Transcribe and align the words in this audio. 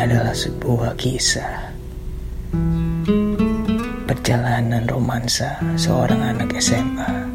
adalah 0.00 0.32
sebuah 0.32 0.96
kisah 0.96 1.76
perjalanan 4.08 4.88
romansa 4.88 5.60
seorang 5.76 6.24
anak 6.24 6.56
SMA. 6.56 7.28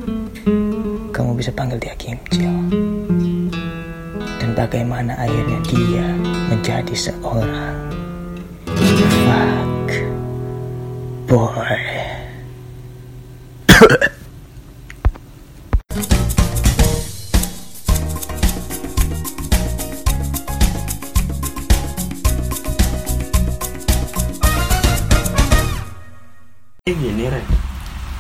Kamu 1.14 1.38
bisa 1.38 1.54
panggil 1.54 1.78
dia 1.78 1.94
Kimcil. 1.94 2.50
Dan 4.42 4.58
bagaimana 4.58 5.14
akhirnya 5.14 5.62
dia 5.70 6.10
menjadi 6.50 6.96
seorang 6.98 7.78
fuck 9.30 9.90
boy. 11.30 12.05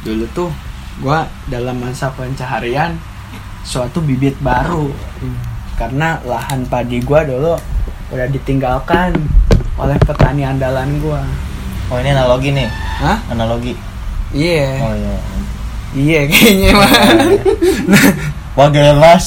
Dulu 0.01 0.25
tuh 0.31 0.49
gua 0.97 1.25
dalam 1.45 1.75
masa 1.77 2.07
pencaharian 2.13 2.95
suatu 3.61 3.99
bibit 3.99 4.37
baru 4.39 4.89
karena 5.75 6.21
lahan 6.23 6.63
padi 6.65 7.01
gua 7.01 7.25
dulu 7.25 7.57
udah 8.09 8.27
ditinggalkan 8.29 9.11
oleh 9.75 9.97
petani 10.01 10.45
andalan 10.45 11.01
gua 11.01 11.21
Oh 11.85 12.01
ini 12.01 12.09
analogi 12.09 12.49
nih, 12.49 12.65
Hah? 12.97 13.21
analogi. 13.29 13.77
iya 14.33 14.81
Oh 14.81 14.89
iya. 14.89 15.15
iya 15.93 16.19
kayaknya 16.25 16.71
mah 16.73 16.91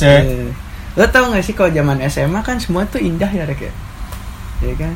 ya. 0.02 0.18
Iya. 0.26 0.50
lo 0.98 1.06
tau 1.06 1.30
gak 1.30 1.44
sih 1.46 1.54
kalau 1.54 1.70
zaman 1.70 2.02
SMA 2.10 2.42
kan 2.42 2.58
semua 2.58 2.82
tuh 2.82 2.98
indah 2.98 3.30
ya 3.30 3.46
Rek 3.46 3.62
ya 3.62 3.72
Iya 4.58 4.74
kan 4.74 4.92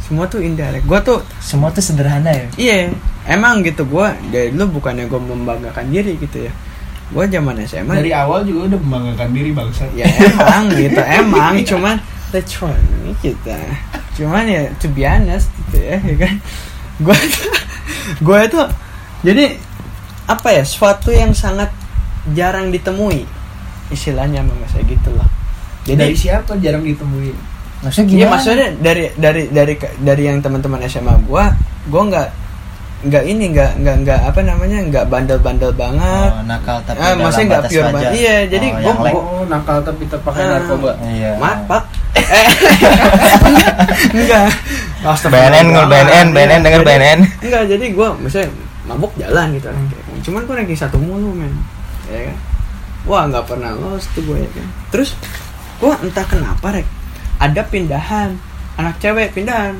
semua 0.00 0.24
tuh 0.24 0.40
indah 0.40 0.72
Rek 0.72 0.88
gua 0.88 1.04
tuh 1.04 1.20
Semua 1.36 1.68
tuh 1.68 1.84
sederhana 1.84 2.32
ya. 2.32 2.46
Iya, 2.56 2.96
emang 3.28 3.62
gitu 3.62 3.86
gua 3.86 4.14
dari 4.30 4.50
dulu 4.54 4.80
bukannya 4.80 5.06
gua 5.06 5.20
membanggakan 5.22 5.90
diri 5.90 6.18
gitu 6.18 6.48
ya. 6.48 6.52
Gua 7.12 7.28
zaman 7.28 7.60
SMA 7.68 7.92
dari 7.92 8.12
awal 8.16 8.48
juga 8.48 8.72
udah 8.72 8.78
membanggakan 8.80 9.28
diri 9.36 9.50
bangsa 9.52 9.84
ya 9.92 10.08
emang 10.08 10.72
gitu, 10.72 11.00
emang 11.20 11.54
cuman 11.62 11.96
let's 12.32 12.48
try 12.48 12.76
kita. 13.20 13.58
Cuman 14.16 14.44
ya 14.48 14.62
to 14.80 14.88
be 14.90 15.04
honest 15.04 15.52
gitu 15.66 15.84
ya, 15.84 15.96
ya 16.00 16.16
kan. 16.16 16.34
Gua 17.04 17.16
gua 18.24 18.38
itu 18.48 18.60
jadi 19.22 19.56
apa 20.26 20.48
ya, 20.54 20.64
suatu 20.64 21.12
yang 21.12 21.36
sangat 21.36 21.68
jarang 22.32 22.72
ditemui. 22.72 23.28
Istilahnya 23.92 24.40
memang 24.40 24.64
saya 24.72 24.88
gitu 24.88 25.12
dari 25.82 26.14
Jadi 26.14 26.14
siapa 26.14 26.52
jarang 26.62 26.86
ditemuin 26.86 27.36
Maksudnya 27.82 28.06
Iya 28.14 28.18
gimana? 28.22 28.32
maksudnya 28.38 28.68
dari 28.78 29.04
dari 29.18 29.42
dari 29.50 29.74
dari 29.98 30.22
yang 30.22 30.38
teman-teman 30.38 30.86
SMA 30.86 31.18
gua, 31.26 31.50
gua 31.90 32.02
nggak 32.06 32.28
nggak 33.02 33.24
ini 33.24 33.44
nggak 33.50 33.70
nggak 33.78 33.96
nggak 34.00 34.20
apa 34.22 34.40
namanya 34.40 34.78
nggak 34.80 35.04
bandel-bandel 35.06 35.74
banget. 35.74 36.30
Oh, 36.30 36.44
nakal 36.46 36.78
tapi 36.82 36.96
ah, 36.96 37.10
dalam 37.10 37.18
maksudnya 37.20 37.46
nggak 37.48 37.64
pure 37.66 37.88
banget. 37.90 38.12
Iya, 38.14 38.36
jadi 38.46 38.66
Oh, 38.70 38.94
gua 38.94 39.10
oh 39.12 39.42
nakal 39.44 39.78
tapi 39.82 40.02
terpakai 40.06 40.42
Ah. 40.42 40.50
narkoba 40.54 40.90
Iya. 41.02 41.30
Mat, 41.36 41.58
Pak. 41.66 41.82
Eh, 42.12 42.22
enggak, 44.14 44.46
enggak. 45.02 45.16
BNN 45.24 45.66
ngul 45.68 45.86
BNN, 45.86 46.26
BNN 46.30 46.60
denger 46.62 46.80
Jadi- 46.80 46.90
BNN. 46.92 47.20
Enggak, 47.40 47.62
jadi 47.68 47.84
gua 47.90 48.08
misalnya 48.14 48.48
mabuk 48.84 49.12
jalan 49.16 49.46
gitu 49.52 49.66
kan. 49.66 49.84
Cuman 50.22 50.40
gua 50.44 50.54
ranking 50.56 50.78
satu 50.78 50.96
mulu, 50.96 51.32
men. 51.32 51.52
Ya 52.06 52.30
kan? 52.30 52.36
Wah, 53.02 53.26
nggak 53.26 53.44
pernah 53.44 53.74
lolos 53.74 54.06
tuh 54.12 54.22
gue 54.22 54.38
ya 54.38 54.48
kan. 54.48 54.66
Terus 54.90 55.18
gua 55.76 55.98
entah 55.98 56.22
kenapa, 56.22 56.70
Rek. 56.70 56.86
Ada 57.38 57.66
pindahan 57.66 58.38
anak 58.74 58.94
cewek 58.98 59.34
pindahan 59.34 59.74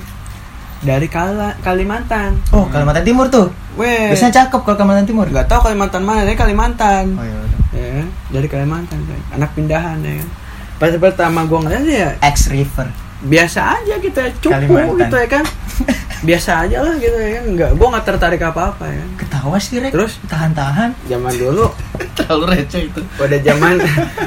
dari 0.82 1.06
Kala, 1.06 1.54
Kalimantan. 1.62 2.34
Oh, 2.50 2.66
Kalimantan 2.66 3.06
Timur 3.06 3.30
tuh. 3.30 3.48
Weh. 3.78 4.10
Biasanya 4.10 4.44
cakep 4.44 4.60
kalau 4.60 4.76
Kalimantan 4.76 5.06
Timur. 5.06 5.26
nggak 5.26 5.46
tahu 5.46 5.70
Kalimantan 5.70 6.02
mana, 6.02 6.26
dari 6.26 6.34
Kalimantan. 6.34 7.04
Oh 7.14 7.24
iya. 7.24 7.40
Ya, 7.72 8.04
dari 8.28 8.48
Kalimantan, 8.50 8.98
Rek. 9.06 9.22
anak 9.32 9.50
pindahan 9.54 10.02
ya 10.02 10.20
kan. 10.20 10.28
Pas 10.76 10.90
pertama 10.92 11.46
gua 11.46 11.62
ngeliat 11.62 11.84
ya 11.86 12.10
X 12.20 12.50
River. 12.50 12.90
biasa 13.22 13.78
aja 13.78 14.02
gitu 14.02 14.18
ya 14.18 14.30
cukup 14.42 14.50
Kalimantan. 14.58 14.98
gitu 14.98 15.14
ya 15.14 15.28
kan 15.30 15.44
biasa 16.26 16.50
aja 16.66 16.82
lah 16.82 16.94
gitu 16.98 17.14
ya 17.14 17.30
kan 17.38 17.44
nggak 17.54 17.70
gue 17.78 17.86
nggak 17.86 18.04
tertarik 18.04 18.42
apa 18.42 18.74
apa 18.74 18.84
ya. 18.90 19.04
Ketawa 19.14 19.56
sih, 19.62 19.78
Rek. 19.78 19.94
Terus? 19.94 20.18
tahan-tahan. 20.26 20.90
zaman 21.06 21.30
dulu 21.38 21.70
terlalu 22.18 22.44
receh 22.58 22.90
itu 22.90 22.98
udah 22.98 23.38
zaman 23.46 23.78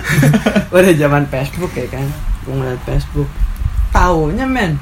udah 0.80 0.94
zaman 0.96 1.24
Facebook 1.28 1.76
ya 1.76 1.88
kan 1.92 2.08
gue 2.48 2.56
ngeliat 2.56 2.80
Facebook 2.88 3.28
taunya 3.92 4.48
men 4.48 4.80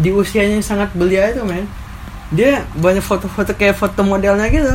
di 0.00 0.10
usianya 0.10 0.58
yang 0.58 0.66
sangat 0.66 0.90
belia 0.94 1.30
itu 1.30 1.42
men 1.46 1.66
dia 2.34 2.66
banyak 2.74 3.04
foto-foto 3.04 3.54
kayak 3.54 3.78
foto 3.78 4.02
modelnya 4.02 4.50
gitu 4.50 4.74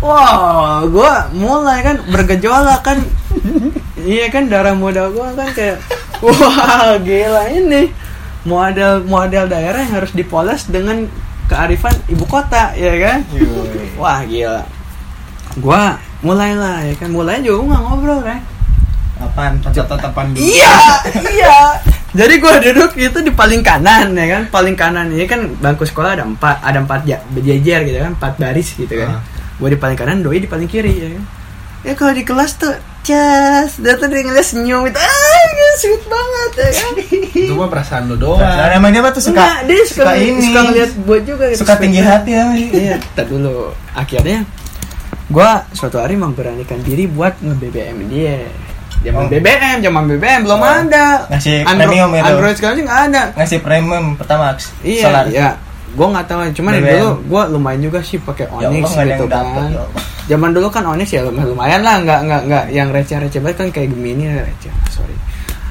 Wah, 0.00 0.80
gue 0.88 1.12
mulai 1.36 1.84
kan 1.84 2.00
bergejolak 2.08 2.80
kan, 2.80 3.04
iya 4.00 4.32
kan 4.32 4.48
darah 4.48 4.72
muda 4.72 5.12
gue 5.12 5.28
kan 5.36 5.52
kayak, 5.52 5.76
wah 6.24 6.96
gila 7.04 7.52
ini 7.52 7.92
model 8.48 9.04
model 9.04 9.44
daerah 9.44 9.84
yang 9.84 10.00
harus 10.00 10.16
dipoles 10.16 10.64
dengan 10.72 11.04
kearifan 11.50 11.92
ibu 12.08 12.24
kota, 12.24 12.72
ya 12.78 12.94
kan? 12.96 13.18
Wah 14.00 14.22
gila. 14.24 14.64
Gua 15.58 15.98
mulailah 16.22 16.86
ya 16.86 16.94
kan, 16.94 17.10
mulai 17.10 17.42
juga 17.42 17.74
nggak 17.74 17.82
ngobrol 17.84 18.20
kan. 18.22 18.40
Apaan? 19.20 19.60
tatapan 19.60 20.32
dulu 20.32 20.40
Iya, 20.40 20.78
iya. 21.28 21.58
Jadi 22.10 22.34
gua 22.38 22.58
duduk 22.58 22.90
itu 22.96 23.18
di 23.20 23.30
paling 23.30 23.62
kanan 23.62 24.10
ya 24.12 24.26
kan, 24.28 24.42
paling 24.48 24.74
kanan 24.74 25.06
ini 25.08 25.24
kan 25.24 25.46
bangku 25.54 25.82
sekolah 25.82 26.10
ada 26.12 26.24
empat, 26.24 26.58
ada 26.58 26.78
empat 26.78 27.00
ja- 27.04 27.22
berjejer 27.28 27.80
gitu 27.84 27.98
kan, 28.00 28.12
empat 28.12 28.32
baris 28.36 28.74
gitu 28.74 28.90
kan. 28.90 29.16
Ah. 29.16 29.22
Gua 29.56 29.68
di 29.68 29.78
paling 29.78 29.94
kanan, 29.94 30.18
doi 30.20 30.38
di 30.38 30.46
paling 30.46 30.66
kiri 30.66 30.90
ya 30.92 31.08
kan. 31.12 31.24
Ya 31.80 31.92
kalau 31.94 32.12
di 32.12 32.20
kelas 32.20 32.56
tuh, 32.56 32.74
cas, 33.00 33.78
dia 33.78 33.94
tuh 33.94 34.04
dia 34.06 34.20
ngeliat 34.20 34.44
senyum 34.44 34.84
itu, 34.84 34.98
ah, 34.98 35.08
gila, 35.48 35.74
sweet 35.76 36.02
banget 36.04 36.50
ya 36.52 36.70
kan. 36.74 36.92
itu 37.46 37.54
mah 37.54 37.68
perasaan 37.68 38.02
lu 38.04 38.16
doang 38.16 38.36
Nah, 38.36 38.68
emang 38.70 38.90
dia 38.90 39.00
mah 39.00 39.08
tuh 39.10 39.22
suka 39.22 39.38
Enggak, 39.38 39.58
dia 39.64 39.80
suka, 39.80 40.02
suka 40.02 40.12
ini. 40.18 40.42
suka 40.44 40.60
ngeliat 40.62 40.90
gua 41.00 41.18
juga 41.20 41.44
gitu. 41.48 41.58
suka 41.62 41.74
tinggi 41.78 42.00
hati 42.00 42.30
ya. 42.30 42.44
iya 42.82 42.96
tar 43.10 43.24
dulu 43.24 43.70
akhirnya 43.92 44.44
gua 45.26 45.64
suatu 45.70 45.96
hari 45.96 46.14
memberanikan 46.14 46.82
diri 46.82 47.06
buat 47.06 47.38
nge-BBM 47.38 47.96
dia 48.08 48.44
zaman 49.00 49.22
Oh. 49.22 49.28
BBM 49.28 49.76
zaman 49.80 50.02
BBM 50.06 50.40
belum 50.44 50.58
Oh. 50.58 50.68
ada 50.68 51.06
Ngasih 51.28 51.56
Andro- 51.62 51.88
premium 51.88 52.10
itu. 52.12 52.26
Android 52.26 52.54
sekarang 52.54 52.76
sih 52.76 52.84
nggak 52.84 53.00
ada 53.06 53.22
Ngasih 53.32 53.58
premium 53.60 54.04
pertama 54.14 54.46
iya 54.82 55.02
solar. 55.02 55.24
iya 55.26 55.48
gua 55.90 56.06
nggak 56.08 56.26
tahu 56.26 56.40
cuman 56.54 56.72
BBM. 56.74 56.90
dulu 56.94 57.08
gua 57.26 57.42
lumayan 57.46 57.80
juga 57.80 57.98
sih 58.00 58.18
pakai 58.18 58.46
Ya 58.46 58.52
Allah, 58.62 58.70
Onyx 58.70 58.90
gitu 58.92 59.24
dapet, 59.26 59.56
kan 59.56 59.68
ya 59.68 59.80
Allah. 59.80 60.02
zaman 60.26 60.50
dulu 60.52 60.68
kan 60.68 60.84
Onyx 60.86 61.08
ya 61.10 61.20
lumayan, 61.24 61.80
lah 61.80 61.96
nggak 61.98 62.20
nggak 62.22 62.40
nggak 62.46 62.64
yang 62.70 62.88
receh-receh 62.88 63.40
banget 63.40 63.56
kan 63.56 63.68
kayak 63.70 63.88
Gemini 63.90 64.24
receh 64.28 64.70
sorry 64.88 65.16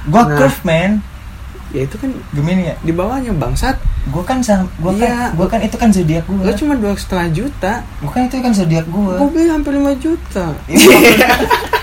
Gua 0.06 0.23
Nah. 0.23 0.35
curve 0.35 0.59
man. 0.63 0.91
ya 1.69 1.85
itu 1.85 1.96
kan 1.96 2.09
Gemini 2.31 2.66
ya. 2.66 2.75
di 2.79 2.90
bawahnya 2.90 3.29
bangsat 3.31 3.78
Gua 4.09 4.23
kan 4.23 4.41
sam, 4.41 4.66
gua 4.78 4.90
kan, 4.91 5.06
Iya. 5.06 5.22
gua 5.34 5.46
kan 5.46 5.61
itu 5.61 5.75
kan 5.75 5.88
zodiak 5.88 6.25
gua. 6.25 6.41
lo 6.41 6.51
cuma 6.51 6.73
dua 6.73 6.97
setengah 6.97 7.29
juta 7.29 7.73
Gua 8.01 8.09
kan 8.09 8.22
itu 8.25 8.35
kan 8.35 8.51
zodiak 8.51 8.85
gua. 8.90 9.16
gua 9.16 9.28
beli 9.29 9.47
hampir 9.47 9.72
5 9.72 9.94
juta 9.96 10.46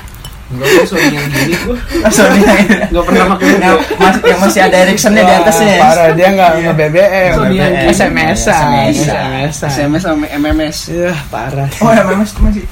enggak 0.46 0.68
gua 0.70 0.84
Sony 0.86 1.06
yang 1.10 1.26
gini 1.26 1.54
gua 1.62 1.76
Zodiak. 2.08 2.56
enggak 2.86 3.04
pernah 3.04 3.24
pakai 3.34 3.48
yang, 3.56 3.78
mas- 3.96 4.22
yang 4.22 4.38
masih 4.38 4.60
ada 4.62 4.76
Ericssonnya 4.78 5.22
di 5.22 5.34
atasnya. 5.34 5.66
Wah, 5.74 5.82
Parah 5.84 6.08
dia 6.12 6.28
nggak 6.30 6.50
Iya. 6.52 6.62
nge-BBM, 6.64 7.32
Sony. 7.34 7.56
SMS-an, 7.58 7.90
SMS-an. 7.90 8.70
SMS-an. 8.86 9.70
SMS 9.70 10.02
sama 10.02 10.24
MMS 10.28 10.76
Iya, 10.88 11.12
parah. 11.26 11.68
Oh 11.78 11.90
ya 11.90 12.02
memang 12.02 12.22
masih. 12.22 12.64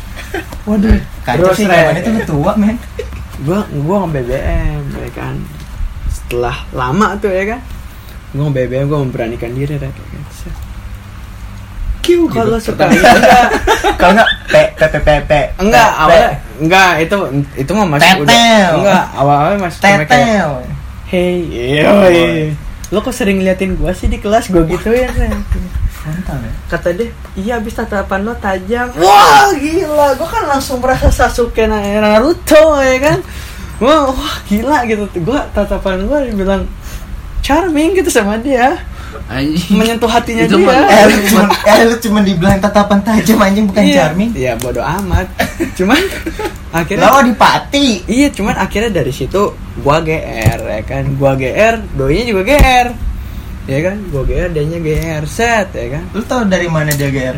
Waduh. 0.65 0.97
Kacau 1.23 1.53
sih 1.53 1.65
zaman 1.65 1.95
itu 1.97 2.11
tua 2.25 2.53
men. 2.55 2.77
Gua 3.43 3.61
gua 3.83 3.97
nge-BBM 4.07 4.83
ya 4.95 5.11
kan. 5.13 5.35
Setelah 6.07 6.57
lama 6.71 7.19
tuh 7.19 7.29
ya 7.29 7.45
kan. 7.53 7.61
Gua 8.31 8.49
nge-BBM, 8.49 8.87
gua 8.87 8.99
memberanikan 9.03 9.51
diri 9.51 9.75
ya 9.75 9.83
kan. 9.83 9.93
Kiu 12.05 12.29
kalau 12.29 12.61
suka. 12.61 12.85
Enggak. 12.85 13.47
Kalau 13.97 14.13
enggak 14.13 14.29
P 14.47 14.55
P 14.77 14.81
P 14.85 14.95
P 15.01 15.09
P. 15.25 15.33
enggak 15.57 15.91
awalnya 15.97 16.31
enggak 16.61 16.91
itu 17.01 17.17
itu 17.57 17.71
mah 17.73 17.87
masih 17.89 18.13
udah 18.21 18.29
Tetel. 18.29 18.73
enggak 18.79 19.05
awal-awalnya 19.17 19.61
masih 19.65 19.79
cuma 19.81 19.89
kayak 19.89 20.07
Tetel. 20.07 20.51
hey 21.09 21.35
yoi 21.81 22.53
lo 22.93 23.01
kok 23.01 23.11
sering 23.11 23.41
ngeliatin 23.41 23.75
gua 23.75 23.91
sih 23.91 24.07
di 24.07 24.21
kelas? 24.21 24.53
Gua 24.53 24.63
gitu 24.69 24.93
ya 24.93 25.09
Frontal 25.91 26.37
ya. 26.37 26.53
kata 26.69 26.89
dia 26.93 27.09
iya 27.33 27.53
abis 27.57 27.75
tatapan 27.75 28.29
lo 28.29 28.37
tajam. 28.37 28.93
Wah 29.01 29.49
gila. 29.57 30.13
Gue 30.15 30.29
kan 30.29 30.45
langsung 30.45 30.77
merasa 30.85 31.09
Sasuke 31.09 31.65
na- 31.65 31.81
Naruto 31.81 32.77
ya 32.77 33.01
kan? 33.01 33.19
Wah, 33.81 34.13
wah 34.13 34.37
gila 34.45 34.85
gitu. 34.85 35.09
Gue 35.17 35.41
tatapan 35.51 36.05
gue 36.05 36.19
dibilang 36.29 36.69
charming 37.41 37.97
gitu 37.97 38.13
sama 38.13 38.37
dia 38.37 38.85
anjing. 39.31 39.77
Menyentuh 39.77 40.11
hatinya 40.11 40.45
Itu 40.45 40.61
dia. 40.61 40.85
Eh 40.85 41.03
lu 41.09 41.19
cuma 41.31 41.43
eh 41.65 41.81
lu 41.89 41.97
cuma 42.01 42.19
dibilang 42.21 42.59
tatapan 42.61 42.99
tajam 43.01 43.39
anjing 43.41 43.65
bukan 43.69 43.83
iya, 43.85 43.97
charming. 43.97 44.31
iya 44.37 44.53
bodo 44.59 44.81
amat. 44.85 45.27
Cuman 45.79 46.01
akhirnya 46.79 47.07
Lawa 47.07 47.23
di 47.23 47.35
pati. 47.39 47.87
iya 48.11 48.29
cuman 48.35 48.59
akhirnya 48.59 48.91
dari 48.91 49.13
situ 49.15 49.55
gua 49.81 50.03
GR 50.05 50.61
ya 50.61 50.83
kan? 50.85 51.05
Gua 51.17 51.39
GR 51.39 51.75
doinya 51.95 52.25
juga 52.29 52.43
GR 52.45 52.89
ya 53.65 53.79
kan? 53.81 53.97
Gue 54.13 54.23
GR 54.29 54.51
dia 54.53 54.65
nya 54.65 54.79
GR 54.81 55.25
set 55.25 55.73
ya 55.73 55.87
kan? 55.99 56.05
Lu 56.13 56.21
tau 56.25 56.45
dari 56.45 56.69
mana 56.69 56.93
dia 56.93 57.09
GR? 57.09 57.37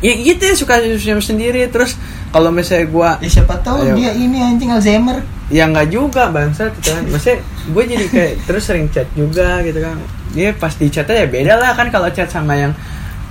Ya 0.00 0.12
gitu 0.14 0.42
ya 0.42 0.54
suka 0.54 0.80
sendiri 1.20 1.68
terus 1.68 1.96
kalau 2.28 2.48
misalnya 2.48 2.86
gue 2.86 3.10
Ya 3.20 3.30
siapa 3.30 3.60
tahu 3.60 3.82
Ayo. 3.82 3.94
dia 3.94 4.10
ini 4.12 4.38
anjing 4.38 4.68
Alzheimer. 4.68 5.20
ya 5.46 5.66
nggak 5.66 5.88
juga 5.88 6.28
bangsat 6.28 6.70
gitu 6.76 6.90
kan 6.90 7.04
maksudnya 7.06 7.38
gue 7.66 7.82
jadi 7.86 8.06
kayak 8.06 8.32
terus 8.46 8.62
sering 8.64 8.86
chat 8.88 9.06
juga 9.12 9.60
gitu 9.60 9.78
kan 9.78 9.98
dia 10.30 10.52
pas 10.52 10.70
di 10.70 10.86
chatnya 10.86 11.16
ya 11.16 11.28
beda 11.28 11.54
lah 11.54 11.74
kan 11.74 11.90
kalau 11.90 12.06
chat 12.08 12.26
sama 12.26 12.54
yang 12.54 12.72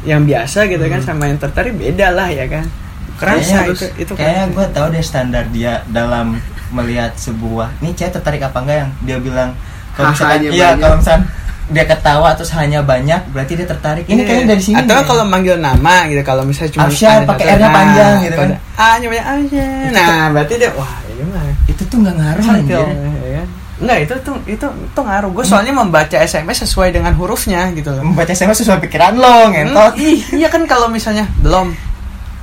yang 0.01 0.21
biasa 0.21 0.67
gitu 0.67 0.83
kan 0.83 0.99
sama 0.99 1.25
yang 1.25 1.37
tertarik 1.37 1.73
beda 1.73 2.11
lah 2.11 2.27
ya 2.27 2.43
kan 2.45 2.67
kerasa 3.15 3.63
Kayaknya- 3.63 3.71
itu 3.73 3.85
itu 3.99 4.11
Kayaknya 4.13 4.45
kerasa. 4.45 4.53
gue 4.53 4.65
tahu 4.69 4.87
deh 4.89 5.03
standar 5.03 5.43
dia 5.49 5.73
dalam 5.87 6.39
melihat 6.69 7.11
sebuah. 7.15 7.67
Nih 7.79 7.91
cewek 7.91 8.13
tertarik 8.13 8.39
apa 8.41 8.57
enggak 8.59 8.77
yang 8.77 8.91
dia 9.01 9.17
bilang 9.17 9.49
kalau 9.91 10.07
misalkan 10.13 10.37
Hahanya 10.37 10.49
iya 10.53 10.69
kalau 10.77 10.95
misalkan 10.95 11.23
dia 11.69 11.85
ketawa 11.85 12.33
terus 12.33 12.49
hanya 12.51 12.81
banyak 12.81 13.29
berarti 13.29 13.53
dia 13.53 13.65
tertarik. 13.65 14.03
Ini 14.03 14.13
Iya. 14.15 14.25
kayaknya 14.25 14.45
dari 14.49 14.61
sini. 14.61 14.77
atau 14.79 15.05
kalau 15.05 15.23
manggil 15.23 15.55
nama 15.55 16.05
gitu 16.05 16.21
kalau 16.21 16.41
misalnya 16.41 16.71
cuma 16.73 16.89
Afsyar, 16.89 17.21
ada 17.21 17.29
pakai 17.29 17.45
R-nya 17.47 17.61
nah, 17.61 17.73
panjang 17.73 18.13
gitu 18.19 18.35
kan. 18.35 18.49
banyak 18.49 19.21
Afsyar. 19.21 19.89
nah 19.91 20.21
berarti 20.29 20.53
dia 20.55 20.71
wah 20.73 20.93
ini 21.07 21.23
mah 21.25 21.43
itu 21.65 21.81
tuh 21.83 21.97
nggak 21.99 22.15
ngaruh 22.15 22.43
Santil, 22.43 22.81
anjir. 22.81 23.21
ya 23.21 23.31
kan? 23.35 23.47
Enggak 23.79 23.97
itu 24.01 24.13
tuh 24.19 24.35
itu 24.43 24.67
itu 24.67 24.99
ngaruh. 24.99 25.29
Gue 25.31 25.45
soalnya 25.45 25.71
membaca 25.71 26.17
SMS 26.17 26.67
sesuai 26.67 26.89
dengan 26.91 27.15
hurufnya 27.15 27.71
gitu 27.71 27.89
loh. 27.89 28.03
Membaca 28.03 28.27
SMS 28.27 28.59
sesuai 28.59 28.83
pikiran 28.83 29.15
lo, 29.15 29.47
ngentot. 29.47 29.95
Hmm, 29.95 30.19
iya 30.35 30.47
kan 30.47 30.67
kalau 30.67 30.91
misalnya 30.91 31.23
belum, 31.39 31.71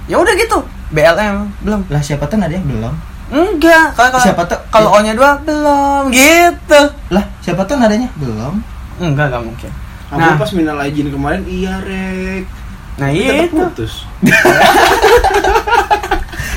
ya 0.07 0.17
udah 0.17 0.33
gitu. 0.33 0.65
BLM 0.89 1.51
belum. 1.61 1.81
Lah 1.91 2.01
siapa 2.01 2.25
tuh 2.25 2.39
nadanya 2.39 2.65
belum? 2.65 2.95
Enggak. 3.27 3.93
Kalau 3.93 4.11
kalau 4.13 4.23
Siapa 4.25 4.43
tuh? 4.47 4.59
kalau 4.71 4.89
O-nya 4.95 5.13
dua 5.13 5.35
belum 5.43 6.09
gitu. 6.09 6.81
Lah 7.11 7.27
siapa 7.43 7.67
tuh 7.67 7.75
nadanya 7.75 8.07
belum? 8.17 8.55
Enggak 8.99 9.27
enggak 9.29 9.43
mungkin. 9.45 9.71
Aku 10.07 10.19
Nah. 10.19 10.39
pas 10.39 10.51
minal 10.53 10.79
izin 10.83 11.09
kemarin 11.09 11.43
iya 11.45 11.75
rek. 11.81 12.45
Nah 12.97 13.09
iya 13.09 13.45
itu. 13.45 13.59
putus. 13.59 14.07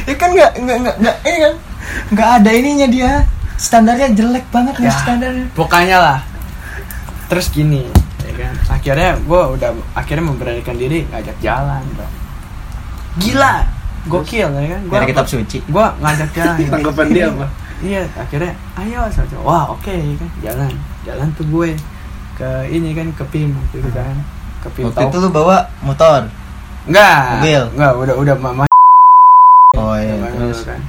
Ya 0.06 0.18
kan 0.18 0.34
nggak 0.34 0.52
nggak 0.58 0.78
nggak 0.80 0.96
nggak 0.98 1.16
ini 1.22 1.38
kan 1.40 1.54
nggak 2.10 2.30
ada 2.42 2.50
ininya 2.50 2.88
dia 2.90 3.12
standarnya 3.56 4.10
jelek 4.12 4.46
banget 4.50 4.74
nih 4.78 4.90
Ya. 4.90 4.96
standarnya. 4.96 5.46
Pokoknya 5.54 5.98
lah. 6.00 6.20
Terus 7.30 7.54
gini, 7.54 7.86
ya 8.20 8.34
kan. 8.36 8.54
Akhirnya 8.72 9.22
gue 9.22 9.42
udah 9.54 9.70
akhirnya 9.94 10.26
memberanikan 10.26 10.74
diri 10.74 11.06
ngajak 11.06 11.38
jalan, 11.38 11.84
bro. 11.94 12.10
Gila, 13.22 13.54
gokil 14.08 14.50
ya 14.50 14.66
kan. 14.68 14.82
Gua, 14.90 14.98
Dari 14.98 15.08
kitab 15.14 15.28
suci. 15.30 15.58
gue 15.62 15.86
ngajak 16.02 16.30
jalan. 16.34 16.58
Tanggapan 16.74 17.08
dia 17.14 17.26
apa? 17.30 17.46
Iya, 17.80 18.02
akhirnya 18.12 18.52
ayo 18.82 19.00
cowok. 19.06 19.44
Wah, 19.46 19.64
oke 19.70 19.94
kan. 19.94 20.30
Jalan. 20.42 20.74
Jalan 21.06 21.28
tuh 21.38 21.46
gue 21.46 21.78
ke 22.40 22.50
ini 22.72 22.96
kan 22.96 23.12
ke 23.12 23.24
PIM 23.28 23.52
gitu 23.76 23.90
kan. 23.92 24.16
Ke 24.64 24.68
PIM 24.72 24.88
Waktu 24.88 25.12
itu 25.12 25.18
lu 25.20 25.30
bawa 25.30 25.68
motor. 25.84 26.24
Enggak. 26.88 27.44
Mobil. 27.44 27.64
Enggak, 27.76 27.92
udah 28.00 28.16
udah 28.16 28.36
mama 28.40 28.64
Oh 29.78 29.94
iya. 30.00 30.16
Terus. 30.34 30.66
kan. 30.66 30.82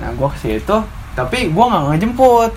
Nah, 0.00 0.08
gua 0.16 0.28
ke 0.32 0.38
situ, 0.40 0.76
tapi 1.12 1.52
gua 1.52 1.70
nggak 1.70 1.84
ngejemput. 1.94 2.50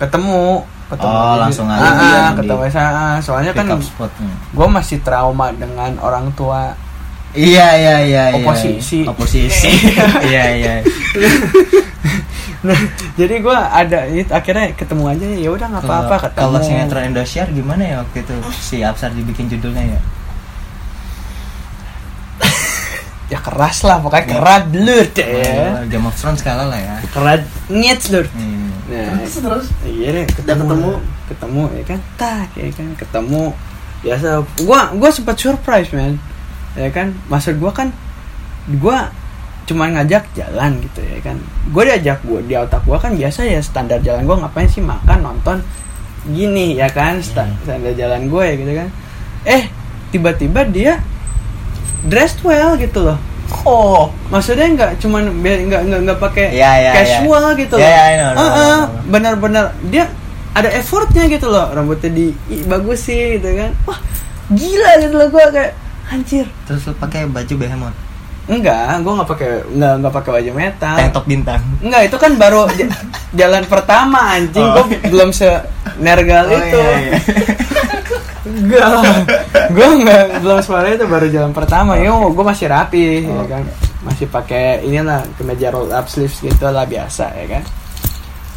Ketemu, 0.00 0.64
ketemu. 0.88 1.12
Oh, 1.12 1.34
langsung 1.36 1.66
Ah, 1.68 1.76
aja 1.76 1.90
ah, 1.92 2.30
di 2.32 2.40
ketemu 2.40 2.62
sana. 2.72 3.04
Soalnya 3.20 3.52
kan 3.52 3.66
Pick 3.68 3.76
up 3.76 3.82
spotnya. 3.84 4.32
gua 4.56 4.66
masih 4.72 4.98
trauma 5.04 5.52
dengan 5.52 5.98
orang 6.00 6.32
tua. 6.32 6.72
Iya 7.32 7.66
iya 7.74 7.96
iya. 8.04 8.24
iya. 8.32 8.44
Oposisi. 8.44 9.08
Oposisi. 9.08 9.70
Iya 10.30 10.44
iya. 10.52 10.74
Nah, 12.62 12.78
jadi 13.18 13.42
gua 13.42 13.74
ada 13.74 14.06
akhirnya 14.30 14.70
ketemu 14.72 15.02
aja 15.10 15.26
ya 15.26 15.50
udah 15.50 15.66
nggak 15.66 15.82
apa-apa 15.82 16.06
Kalau- 16.06 16.22
ketemu. 16.30 16.44
Kalau 16.46 16.58
sinetron 16.62 17.04
Indosiar 17.10 17.48
gimana 17.50 17.82
ya 17.82 17.96
waktu 18.04 18.22
itu 18.22 18.34
si 18.54 18.84
Absar 18.84 19.10
dibikin 19.10 19.50
judulnya 19.50 19.82
ya? 19.82 20.00
ya 23.32 23.38
keras 23.40 23.82
lah 23.82 23.98
pokoknya 23.98 24.26
kerat 24.28 24.64
blood 24.70 25.12
ya. 25.16 25.26
Oh, 25.26 25.82
Game 25.88 26.06
of 26.06 26.14
Thrones 26.14 26.38
kalah 26.40 26.68
lah 26.68 26.78
ya. 26.78 26.96
Kerat 27.10 27.42
nyets 27.66 28.06
blood. 28.12 28.28
Hmm. 28.30 28.70
Nah, 28.92 29.24
Terus 29.24 29.40
terus. 29.40 29.66
iya 29.88 30.08
deh 30.12 30.26
ketemu, 30.28 30.62
ketemu? 30.68 30.90
ketemu 31.32 31.62
ya 31.72 31.84
kan 31.88 32.00
tak 32.14 32.46
ya 32.54 32.68
kan 32.76 32.88
ketemu 32.92 33.42
biasa 34.04 34.28
gua 34.60 34.80
gua 34.92 35.08
sempat 35.08 35.36
surprise 35.38 35.88
man 35.96 36.20
ya 36.74 36.88
kan? 36.88 37.12
Maksud 37.26 37.56
gua 37.56 37.72
kan 37.72 37.88
gua 38.78 39.10
cuma 39.62 39.86
ngajak 39.88 40.26
jalan 40.34 40.78
gitu 40.80 41.00
ya 41.00 41.18
kan. 41.20 41.36
Gua 41.70 41.82
diajak 41.86 42.20
gua 42.22 42.40
di 42.40 42.54
otak 42.54 42.82
gua 42.82 42.98
kan 42.98 43.14
biasa 43.14 43.44
ya 43.44 43.60
standar 43.60 43.98
jalan 44.00 44.24
gua 44.24 44.42
ngapain 44.42 44.66
sih? 44.66 44.80
Makan 44.80 45.18
nonton 45.20 45.58
gini 46.22 46.78
ya 46.78 46.86
kan 46.86 47.18
Hmm. 47.18 47.56
standar 47.58 47.92
jalan 47.92 48.30
gue 48.30 48.44
ya 48.46 48.54
gitu 48.54 48.72
kan. 48.78 48.88
Eh 49.42 49.62
tiba-tiba 50.14 50.62
dia 50.64 51.02
dressed 52.06 52.42
well 52.42 52.78
gitu 52.78 53.02
loh. 53.02 53.18
Oh. 53.66 54.06
Maksudnya 54.30 54.70
nggak 54.70 54.90
cuman 55.02 55.28
nggak 55.42 55.58
nggak 55.66 56.00
nggak 56.06 56.18
pakai 56.18 56.54
Iya, 56.54 56.70
iya, 56.78 56.90
iya. 56.90 56.92
casual 56.94 57.44
gitu 57.58 57.74
Iya, 57.74 57.82
loh. 57.82 57.90
Iya, 57.90 58.02
I 58.02 58.14
know, 58.14 58.30
I 58.30 58.34
know, 58.34 58.42
Ah, 58.42 58.46
I 58.46 58.54
ah, 58.54 58.66
know. 58.70 58.86
benar-benar. 59.10 59.64
Dia 59.90 60.04
ada 60.54 60.68
effortnya 60.70 61.26
gitu 61.26 61.50
loh. 61.50 61.66
Rambutnya 61.74 62.10
di 62.10 62.26
bagus 62.64 63.02
sih 63.02 63.38
gitu 63.38 63.48
kan. 63.52 63.70
Wah 63.84 63.98
gila 64.52 64.90
gitu 65.02 65.14
loh 65.16 65.26
gue 65.26 65.44
kayak 65.50 65.72
anjir. 66.12 66.46
Terus 66.62 66.84
lu 66.84 66.94
pakai 66.94 67.24
baju 67.24 67.54
behemoth, 67.56 67.96
enggak 68.44 68.76
gue 68.98 69.12
nggak 69.12 69.28
pakai 69.28 69.48
nggak 69.70 69.92
nggak 69.98 70.14
pakai 70.14 70.30
baju 70.32 70.50
metal. 70.52 70.94
Tank 70.94 71.10
top 71.10 71.24
bintang. 71.24 71.60
enggak 71.78 72.02
itu 72.04 72.16
kan 72.16 72.32
baru 72.34 72.68
j- 72.70 72.92
jalan 73.32 73.64
pertama 73.64 74.18
anjing. 74.32 74.60
Oh. 74.62 74.84
gue 74.84 75.08
belum 75.08 75.30
se 75.30 75.48
nergal 75.96 76.46
Oh, 76.46 76.54
itu. 76.54 76.78
iya, 76.78 76.96
iya. 76.98 77.12
enggak. 78.52 78.80
Lah 78.82 79.02
gue 79.68 79.88
nggak 79.98 80.22
belum 80.40 80.58
suara 80.60 80.88
itu 80.88 81.04
baru 81.04 81.26
jalan 81.26 81.52
pertama. 81.52 81.96
Ya 81.96 82.10
gue 82.10 82.44
masih 82.44 82.66
rapi 82.68 83.22
ya 83.22 83.32
Oh. 83.32 83.46
kan. 83.46 83.64
masih 84.02 84.26
pakai 84.26 84.82
inilah 84.82 85.22
kemeja 85.32 85.70
roll 85.70 85.86
up 85.88 86.04
sleeves 86.04 86.36
gitu 86.36 86.66
lah 86.66 86.82
biasa 86.82 87.30
ya 87.32 87.46
kan. 87.48 87.62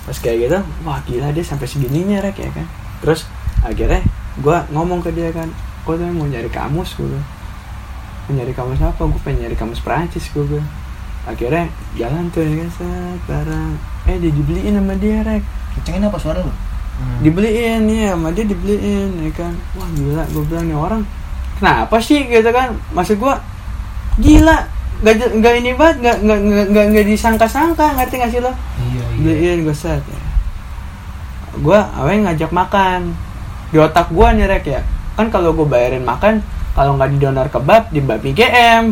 Pas 0.03 0.17
kayak 0.17 0.37
gitu 0.43 0.57
wah 0.81 0.97
gila 1.01 1.29
dia 1.29 1.41
sampai 1.41 1.65
segininya 1.65 2.17
rek 2.19 2.35
ya 2.35 2.49
kan. 2.49 2.65
Terus 2.99 3.29
akhirnya 3.61 4.01
gue 4.35 4.57
ngomong 4.69 4.99
ke 4.99 5.09
dia 5.09 5.29
kan 5.29 5.45
gue 5.85 5.93
tuh 5.93 6.09
mau 6.09 6.25
nyari 6.25 6.49
kamus 6.49 6.97
gue 6.97 7.05
nyari 8.33 8.53
kamus 8.57 8.81
apa? 8.81 9.01
Gue 9.05 9.21
pengen 9.21 9.45
nyari 9.45 9.55
kamus 9.57 9.83
Perancis 9.83 10.25
gue 10.33 10.41
bilang. 10.41 10.69
akhirnya 11.25 11.65
jalan 11.97 12.29
tuh 12.29 12.45
ya 12.45 12.53
kan 12.53 12.69
set 12.69 13.19
barang 13.25 13.73
eh 14.05 14.15
dia 14.21 14.29
dibeliin 14.29 14.77
sama 14.77 14.93
dia 14.93 15.25
rek. 15.25 15.41
Kencengin 15.73 16.05
apa 16.05 16.17
suara 16.21 16.39
lu? 16.45 16.53
dibeliin 17.19 17.91
ya 17.91 18.15
sama 18.15 18.31
dia 18.31 18.45
dibeliin 18.45 19.09
ya 19.25 19.29
kan. 19.33 19.53
Wah 19.75 19.89
gila 19.97 20.23
gue 20.29 20.43
bilang 20.45 20.65
nih 20.69 20.77
orang 20.77 21.01
kenapa 21.57 21.97
sih? 21.97 22.29
Gitu 22.29 22.49
kan. 22.53 22.77
Maksud 22.93 23.17
gue 23.17 23.33
gila 24.21 24.57
gak, 25.03 25.15
gak 25.43 25.53
ini 25.59 25.75
banget 25.75 25.97
gak, 26.05 26.17
gak, 26.23 26.39
gak, 26.39 26.65
gak, 26.71 26.85
gak 26.93 27.05
disangka-sangka 27.09 27.85
ngerti 27.99 28.15
gak 28.21 28.31
sih 28.31 28.39
lo? 28.39 28.53
Iya 28.79 29.03
beliin 29.17 29.59
gue 29.65 29.75
set 29.75 30.05
ya. 30.05 30.21
gue 31.57 31.79
awalnya 31.97 32.31
ngajak 32.31 32.51
makan. 32.53 33.17
Di 33.73 33.81
otak 33.81 34.13
gue 34.13 34.27
nih 34.37 34.45
rek 34.45 34.65
ya. 34.69 34.81
Kan 35.17 35.33
kalau 35.33 35.57
gue 35.57 35.65
bayarin 35.65 36.05
makan 36.05 36.45
kalau 36.75 36.93
nggak 36.93 37.09
di 37.09 37.17
donor 37.17 37.47
kebab 37.47 37.87
di 37.87 38.03
babi 38.03 38.35
GM 38.35 38.91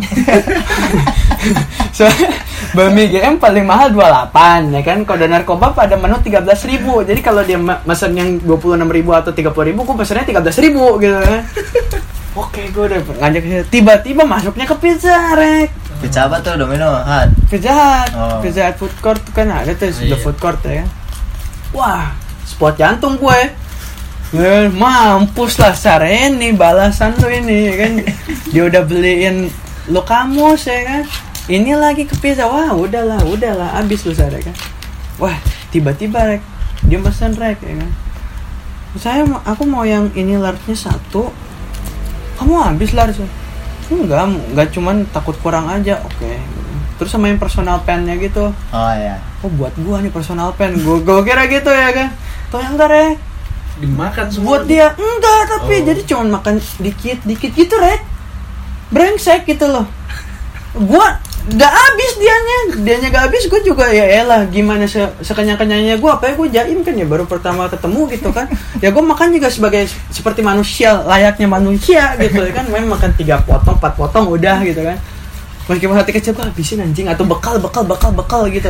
soalnya 1.96 2.32
babi 2.72 3.12
GM 3.12 3.36
paling 3.38 3.68
mahal 3.68 3.92
28 3.92 4.72
ya 4.72 4.82
kan 4.82 4.98
kalau 5.04 5.20
donor 5.20 5.44
kebab 5.44 5.74
ada 5.76 5.96
menu 5.96 6.18
13.000 6.18 6.64
ribu 6.66 6.94
jadi 7.04 7.20
kalau 7.20 7.44
dia 7.44 7.60
mesen 7.60 8.16
yang 8.16 8.40
26.000 8.40 8.88
ribu 8.90 9.12
atau 9.12 9.32
30.000 9.32 9.70
ribu 9.70 9.80
gue 9.84 9.96
pesennya 10.00 10.26
13.000 10.26 10.66
ribu 10.66 10.86
gitu 10.98 11.18
kan 11.20 11.42
oke 12.34 12.62
gue 12.66 12.84
udah 12.88 13.00
ngajak 13.20 13.42
ke 13.44 13.58
tiba-tiba 13.70 14.24
masuknya 14.24 14.66
ke 14.66 14.76
pizza 14.80 15.36
rek 15.36 15.70
Pizza 16.02 16.28
apa 16.28 16.44
tuh 16.44 16.60
Domino 16.60 17.00
Hut? 17.00 17.32
Pizza 17.48 17.72
Hut, 17.72 18.12
Oh. 18.12 18.44
Pizza 18.44 18.68
Hut 18.68 18.76
food 18.76 18.92
court 19.00 19.24
kan 19.32 19.48
ada 19.48 19.72
tuh 19.72 19.88
Iya. 19.88 19.96
sebelah 19.96 20.20
food 20.20 20.36
court 20.36 20.60
ya. 20.68 20.84
Wah, 21.72 22.12
spot 22.44 22.76
jantung 22.76 23.16
gue. 23.16 23.40
Mampus 24.74 25.62
lah 25.62 25.78
sare 25.78 26.10
ini 26.10 26.58
balasan 26.58 27.14
lu 27.22 27.30
ini 27.30 27.70
ya 27.70 27.74
kan. 27.86 27.94
Dia 28.50 28.66
udah 28.66 28.82
beliin 28.82 29.54
lu 29.94 30.02
kamus 30.02 30.66
ya 30.66 30.82
kan. 30.82 31.04
Ini 31.46 31.78
lagi 31.78 32.10
ke 32.10 32.18
pizza. 32.18 32.50
Wah, 32.50 32.74
udahlah, 32.74 33.22
udahlah 33.30 33.78
abis 33.78 34.10
lu 34.10 34.14
sare 34.18 34.42
kan. 34.42 34.58
Wah, 35.22 35.38
tiba-tiba 35.70 36.26
rek 36.26 36.42
dia 36.90 36.98
pesan 36.98 37.38
rek 37.38 37.62
ya 37.62 37.78
kan. 37.78 37.92
Saya 38.98 39.22
aku 39.46 39.70
mau 39.70 39.86
yang 39.86 40.10
ini 40.18 40.34
large-nya 40.34 40.78
satu. 40.78 41.30
Kamu 42.42 42.58
habis 42.58 42.94
large 42.98 43.22
Enggak, 43.94 44.26
enggak 44.26 44.68
cuman 44.74 45.06
takut 45.14 45.38
kurang 45.46 45.70
aja. 45.70 46.02
Oke. 46.02 46.42
Terus 46.98 47.10
sama 47.14 47.30
yang 47.30 47.38
personal 47.38 47.86
pen-nya 47.86 48.18
gitu. 48.18 48.50
Oh 48.50 48.92
iya. 48.98 49.22
Oh, 49.46 49.52
buat 49.54 49.78
gua 49.78 50.02
nih 50.02 50.10
personal 50.10 50.58
pen. 50.58 50.82
Gua 50.82 50.98
gua 51.06 51.22
kira 51.22 51.46
gitu 51.46 51.70
ya 51.70 51.94
kan. 51.94 52.10
Tuh 52.50 52.64
enggak, 52.64 52.90
Rek. 52.90 53.33
Dimakan 53.82 54.26
semua. 54.30 54.48
Buat 54.60 54.64
dia 54.70 54.94
enggak, 54.94 55.42
tapi 55.50 55.74
Oh. 55.82 55.86
jadi 55.90 56.02
cuman 56.06 56.28
makan 56.38 56.56
dikit-dikit 56.82 57.52
gitu, 57.58 57.76
Rek. 57.80 58.02
Brengsek 58.94 59.50
gitu 59.50 59.66
loh. 59.66 59.90
Gua 60.78 61.18
Udah 61.44 61.68
habis 61.68 62.16
dianya, 62.24 62.80
dianya 62.88 63.12
gak 63.12 63.28
habis, 63.28 63.52
gue 63.52 63.62
juga 63.68 63.92
ya 63.92 64.24
elah 64.24 64.48
gimana 64.48 64.88
se 64.88 65.04
sekenyang 65.20 65.60
kenyangnya 65.60 66.00
gue 66.00 66.08
apa 66.08 66.32
ya 66.32 66.34
gue 66.40 66.48
jaim 66.48 66.80
kan 66.88 66.96
ya 66.96 67.04
baru 67.04 67.28
pertama 67.28 67.68
ketemu 67.68 68.08
gitu 68.16 68.32
kan, 68.32 68.48
ya 68.80 68.96
gue 68.96 69.04
makan 69.04 69.36
juga 69.36 69.52
sebagai 69.52 69.92
seperti 70.08 70.40
manusia 70.40 71.04
layaknya 71.04 71.52
manusia 71.52 72.16
gitu 72.16 72.48
ya 72.48 72.56
kan, 72.56 72.72
memang 72.72 72.96
makan 72.96 73.12
tiga 73.20 73.44
potong, 73.44 73.76
empat 73.76 73.92
potong 74.00 74.32
udah 74.32 74.64
gitu 74.64 74.88
kan, 74.88 74.96
meskipun 75.64 75.96
hati 75.96 76.12
kecil 76.12 76.32
gue 76.32 76.44
habisin 76.44 76.84
anjing 76.84 77.08
atau 77.08 77.24
bekal 77.24 77.56
bekal 77.56 77.84
bekal 77.84 78.12
bekal 78.12 78.44
gitu, 78.48 78.68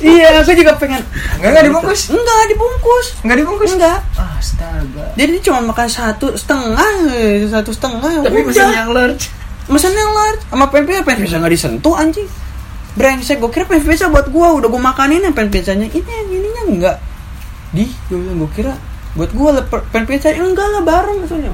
iya 0.00 0.40
gue 0.40 0.56
juga 0.56 0.72
pengen, 0.76 1.04
Enggak, 1.36 1.50
enggak 1.52 1.64
dibungkus? 1.68 2.00
enggak 2.08 2.42
dibungkus, 2.48 3.06
Enggak 3.20 3.36
dibungkus? 3.38 3.70
enggak, 3.76 3.98
Astaga. 4.16 5.04
jadi 5.12 5.30
dia 5.36 5.42
cuma 5.44 5.60
makan 5.68 5.88
satu 5.88 6.32
setengah, 6.32 6.90
eh, 7.12 7.44
satu 7.44 7.70
setengah, 7.70 8.24
Tapi 8.24 8.40
udah. 8.40 8.48
pesan 8.48 8.68
yang 8.72 8.90
large. 8.90 9.24
Mesen 9.68 9.92
yang 9.92 10.12
large 10.16 10.40
sama 10.48 10.64
pizza, 10.72 11.04
pen 11.04 11.16
pizza 11.20 11.36
nggak 11.36 11.52
disentuh 11.52 11.92
anjing. 11.92 12.24
Brengsek, 12.96 13.36
gue 13.36 13.50
kira 13.52 13.68
pen 13.68 13.84
pizza 13.84 14.08
buat 14.08 14.32
gua 14.32 14.56
udah 14.56 14.64
gua 14.64 14.80
makanin 14.80 15.20
yang 15.20 15.36
pen 15.36 15.52
pizzanya 15.52 15.84
ini 15.86 16.08
yang 16.08 16.28
ininya 16.32 16.62
enggak. 16.72 16.96
Di, 17.76 17.84
gue 18.08 18.16
bilang 18.16 18.40
gue 18.40 18.50
kira 18.56 18.72
buat 19.12 19.28
per- 19.68 19.84
pen 19.92 20.08
pizza 20.08 20.32
enggak 20.32 20.64
lah 20.72 20.80
bareng 20.80 21.20
maksudnya. 21.20 21.52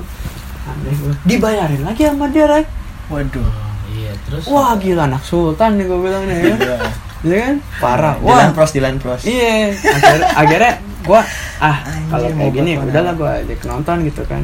Aneh. 0.65 0.95
Dibayarin 1.27 1.83
lagi 1.83 2.07
sama 2.07 2.31
dia, 2.31 2.47
Rek. 2.47 2.71
Waduh. 3.11 3.74
Iya, 3.95 4.13
terus. 4.27 4.45
Wah 4.51 4.75
gila 4.75 5.07
anak 5.07 5.23
sultan 5.23 5.79
nih 5.79 5.87
gue 5.87 5.99
bilang 6.03 6.23
nih 6.27 6.37
ya. 6.37 6.45
Iya. 6.59 6.77
Iya 7.25 7.39
kan? 7.41 7.57
Parah. 7.81 8.15
Dilan 8.21 8.37
Wah. 8.37 8.53
pros, 8.53 8.71
dilan 8.77 8.95
pros. 9.01 9.23
Iya, 9.25 9.73
akhirnya, 9.81 10.29
akhirnya 10.37 10.73
gua 11.05 11.21
ah 11.61 11.77
kalau 12.09 12.29
kayak 12.29 12.37
mau 12.37 12.49
gini 12.53 12.73
udahlah 12.81 13.13
gua 13.17 13.31
ajak 13.41 13.61
nonton 13.65 13.97
gitu 14.05 14.23
kan. 14.29 14.43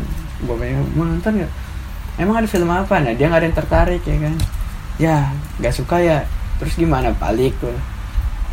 Gua 0.49 0.57
pengen 0.57 0.88
mau 0.97 1.04
nonton 1.04 1.45
nggak? 1.45 1.52
Emang 2.16 2.40
ada 2.40 2.49
film 2.49 2.73
apa? 2.73 2.95
Nah 3.04 3.12
dia 3.12 3.28
nggak 3.28 3.40
ada 3.45 3.47
yang 3.52 3.59
tertarik 3.61 4.02
ya 4.09 4.16
kan? 4.16 4.35
Ya 4.97 5.16
nggak 5.61 5.75
suka 5.76 6.00
ya. 6.00 6.25
Terus 6.57 6.73
gimana 6.80 7.12
balik 7.12 7.52
gua 7.61 7.76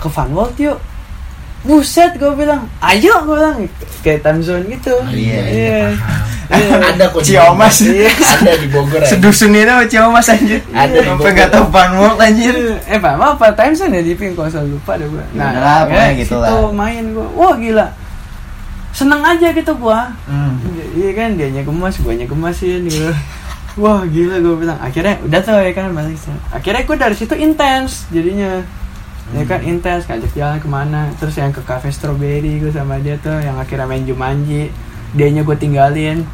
ke 0.04 0.08
Fun 0.12 0.36
World 0.36 0.60
yuk. 0.60 0.80
Buset 1.66 2.16
gue 2.16 2.32
bilang, 2.38 2.70
ayo 2.80 3.28
gue 3.28 3.36
bilang 3.36 3.58
kayak 4.06 4.22
time 4.24 4.40
zone 4.46 4.68
gitu. 4.72 4.94
Iya, 5.10 5.42
iya. 5.42 5.42
Iya. 5.52 5.84
Ada 6.56 7.06
kok. 7.12 7.22
Ciomas. 7.24 7.76
Iya. 7.84 8.12
Ada 8.12 8.54
di 8.56 8.68
Bogor. 8.72 9.02
ya. 9.04 9.08
Sedusun 9.08 9.52
itu 9.52 9.76
Cio 9.92 10.08
Mas 10.10 10.28
anjir. 10.32 10.64
Ada 10.72 10.98
di 10.98 11.08
Sampai 11.08 11.18
Bogor. 11.20 11.32
enggak 11.36 11.50
tahu 11.52 11.66
Fun 11.70 11.92
World 12.00 12.20
anjir. 12.24 12.56
Eh 12.88 13.00
Pak, 13.00 13.14
apa 13.20 13.26
apa 13.36 13.46
time 13.56 13.74
ya 13.76 14.02
di 14.02 14.14
ping 14.16 14.32
kalau 14.34 14.50
selalu 14.50 14.80
lupa 14.80 14.92
deh 14.96 15.08
gue. 15.08 15.26
Ya 15.36 15.44
udah 15.44 15.62
lah, 15.62 15.80
pokoknya 15.88 16.12
gitu 16.16 16.36
situ 16.36 16.38
lah. 16.40 16.72
main 16.72 17.04
gue. 17.12 17.28
Wah 17.36 17.54
gila. 17.60 17.88
Seneng 18.96 19.22
aja 19.22 19.48
gitu 19.54 19.74
gua. 19.78 20.02
Hmm. 20.26 20.58
Iya 20.98 21.12
kan 21.14 21.30
dia 21.38 21.62
gemas, 21.62 21.96
gue 22.02 22.14
gemasin 22.26 22.82
gitu. 22.88 23.12
Wah 23.78 24.02
gila 24.08 24.36
gue 24.42 24.56
bilang. 24.58 24.80
Akhirnya 24.82 25.22
udah 25.22 25.40
tuh 25.44 25.60
ya 25.62 25.72
kan 25.76 25.94
balik. 25.94 26.18
Akhirnya 26.50 26.82
gue 26.88 26.98
dari 26.98 27.16
situ 27.16 27.36
intens 27.38 28.10
jadinya. 28.10 28.64
Ya 29.36 29.44
kan 29.44 29.60
intens 29.60 30.08
ngajak 30.08 30.32
jalan 30.34 30.58
ke 30.64 30.70
mana. 30.72 31.12
Terus 31.20 31.36
yang 31.36 31.52
ke 31.52 31.60
cafe 31.62 31.92
strawberry 31.92 32.64
gue 32.64 32.72
sama 32.72 32.98
dia 33.04 33.20
tuh 33.20 33.38
yang 33.44 33.60
akhirnya 33.60 33.86
main 33.86 34.08
Jumanji. 34.08 34.72
Dianya 35.16 35.46
gue 35.46 35.56
tinggalin 35.56 36.26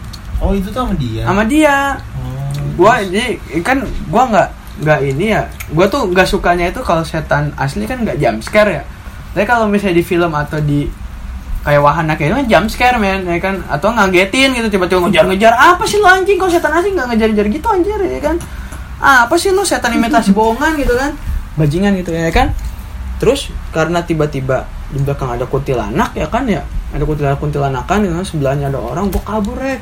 Oh, 0.44 0.52
itu 0.52 0.68
tuh 0.68 0.84
sama 0.84 0.94
dia. 1.00 1.24
sama 1.24 1.44
dia. 1.48 1.78
Oh. 2.20 2.84
Gua 2.84 3.00
jadi 3.00 3.40
kan 3.64 3.80
gua 4.12 4.28
nggak 4.28 4.50
nggak 4.84 5.00
ini 5.16 5.26
ya. 5.32 5.48
Gua 5.72 5.88
tuh 5.88 6.12
nggak 6.12 6.28
sukanya 6.28 6.68
itu 6.68 6.84
kalau 6.84 7.06
setan 7.08 7.56
asli 7.56 7.88
kan 7.88 8.04
nggak 8.04 8.20
jump 8.20 8.44
scare 8.44 8.72
ya. 8.82 8.84
Tapi 9.32 9.46
kalau 9.48 9.72
misalnya 9.72 10.02
di 10.02 10.06
film 10.06 10.36
atau 10.36 10.60
di 10.60 10.90
kayak 11.64 11.80
wahana 11.80 12.20
kayak 12.20 12.28
itu 12.28 12.36
kan 12.44 12.48
jump 12.52 12.68
scare 12.68 12.98
men 13.00 13.24
ya 13.24 13.40
kan 13.40 13.64
atau 13.72 13.96
ngagetin 13.96 14.52
gitu 14.52 14.68
tiba-tiba 14.68 15.00
ngejar-ngejar 15.08 15.56
apa 15.56 15.88
sih 15.88 15.96
lo 15.96 16.12
anjing 16.12 16.36
kalau 16.36 16.52
setan 16.52 16.76
asli 16.76 16.92
nggak 16.92 17.08
ngejar-ngejar 17.08 17.48
gitu 17.48 17.68
anjir 17.72 18.00
ya 18.04 18.20
kan 18.20 18.36
apa 19.00 19.32
sih 19.40 19.56
lo 19.56 19.64
setan 19.64 19.96
imitasi 19.96 20.36
bohongan 20.36 20.76
gitu 20.76 20.92
kan 21.00 21.16
bajingan 21.56 21.96
gitu 22.04 22.12
ya 22.12 22.28
kan 22.36 22.52
terus 23.16 23.48
karena 23.72 24.04
tiba-tiba 24.04 24.68
di 24.94 25.02
belakang 25.02 25.34
ada 25.34 25.50
kuntilanak 25.50 26.14
ya 26.14 26.30
kan 26.30 26.46
ya 26.46 26.62
ada 26.94 27.02
kuntilanak 27.02 27.42
kuntilanakan 27.42 27.98
gitu 28.06 28.14
kan 28.14 28.28
sebelahnya 28.30 28.66
ada 28.70 28.80
orang 28.80 29.10
gua 29.10 29.24
kabur 29.26 29.58
rek 29.58 29.82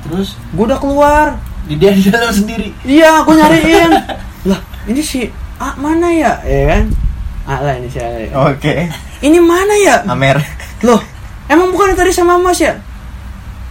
Terus 0.00 0.36
gua 0.56 0.64
udah 0.72 0.78
keluar 0.80 1.26
di 1.68 1.76
dia 1.76 1.92
di 1.92 2.08
dalam 2.08 2.32
sendiri. 2.32 2.72
Iya, 2.88 3.20
aku 3.20 3.36
nyariin. 3.36 3.92
lah, 4.48 4.60
ini 4.88 5.02
si 5.04 5.28
A 5.60 5.76
mana 5.76 6.08
ya? 6.08 6.40
Ya 6.40 6.60
kan? 6.72 6.84
A 7.44 7.54
lah 7.60 7.74
ini 7.76 7.88
si 7.92 8.00
A. 8.00 8.08
ya. 8.08 8.28
Oke. 8.48 8.88
Ini 9.20 9.38
mana 9.38 9.74
ya? 9.76 9.96
Amer. 10.08 10.40
Loh, 10.80 11.00
emang 11.52 11.68
bukan 11.68 11.92
tadi 11.92 12.08
sama 12.08 12.40
Mas 12.40 12.56
ya? 12.64 12.80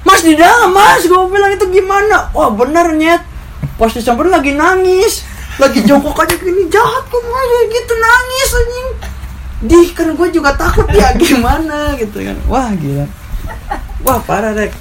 Mas 0.06 0.22
di 0.22 0.38
dalam, 0.38 0.70
Mas. 0.70 1.02
Gue 1.10 1.18
bilang 1.34 1.50
itu 1.50 1.66
gimana? 1.74 2.30
Wah, 2.38 2.54
bener 2.54 2.94
nyet. 2.94 3.26
Pas 3.82 3.90
disamperin 3.90 4.30
lagi 4.30 4.54
nangis. 4.54 5.26
Lagi 5.58 5.84
jongkok 5.84 6.24
aja 6.24 6.38
gini 6.40 6.70
jahat 6.70 7.04
kok 7.10 7.24
Mas 7.26 7.50
gitu 7.74 7.94
nangis 7.98 8.50
anjing. 8.54 8.90
Di 9.60 9.92
kan 9.92 10.16
gue 10.16 10.28
juga 10.32 10.56
takut 10.56 10.88
ya 10.92 11.12
gimana 11.22 11.96
gitu 12.00 12.24
kan. 12.24 12.38
Wah, 12.48 12.72
gila. 12.80 13.06
Wah, 14.08 14.20
parah, 14.24 14.56
Rek. 14.56 14.72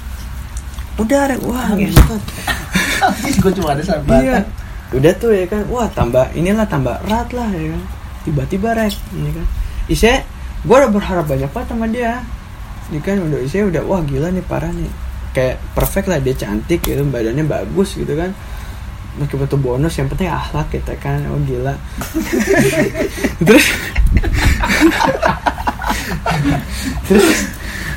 Udah, 0.95 1.27
Rek. 1.35 1.41
Wah. 1.43 1.75
Gue 3.43 3.51
cuma 3.55 3.75
ada 3.75 3.83
sahabat. 3.83 4.19
Iya. 4.23 4.39
Udah 4.95 5.13
tuh 5.15 5.31
ya 5.35 5.45
kan. 5.47 5.63
Wah, 5.67 5.87
tambah 5.91 6.31
inilah 6.35 6.67
tambah 6.67 6.99
erat 7.07 7.29
lah 7.35 7.47
ya 7.51 7.75
kan. 7.75 7.83
Tiba-tiba 8.27 8.75
rek, 8.75 8.95
ya 9.15 9.31
kan. 9.31 9.47
Ise, 9.87 10.13
gue 10.67 10.75
udah 10.75 10.91
berharap 10.91 11.25
banyak 11.25 11.49
banget 11.49 11.67
sama 11.71 11.85
dia. 11.87 12.19
Ini 12.91 12.99
kan 12.99 13.17
udah 13.23 13.39
Ise 13.39 13.63
udah 13.63 13.81
wah 13.87 14.03
gila 14.03 14.33
nih 14.33 14.43
parah 14.43 14.71
nih. 14.73 14.91
Kayak 15.31 15.61
perfect 15.77 16.07
lah 16.09 16.19
dia 16.19 16.35
cantik 16.35 16.83
gitu, 16.83 17.05
badannya 17.07 17.45
bagus 17.47 17.95
gitu 17.95 18.11
kan. 18.17 18.35
Meskipun 19.19 19.45
tuh 19.45 19.59
bonus 19.59 19.93
yang 19.99 20.07
penting 20.07 20.27
akhlak 20.27 20.67
kita 20.71 20.95
kan. 20.95 21.19
Oh 21.27 21.39
gila. 21.43 21.75
Terus 23.45 23.65
Terus 27.07 27.27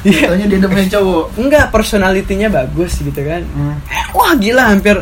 Iya. 0.03 0.35
Taunya 0.35 0.51
dia 0.51 0.59
demen 0.59 0.91
cowok. 0.91 1.39
Enggak, 1.39 1.71
personalitinya 1.71 2.51
bagus 2.51 2.99
gitu 2.99 3.23
kan. 3.23 3.47
Hmm. 3.55 3.79
Wah 4.11 4.35
gila 4.35 4.75
hampir 4.75 4.99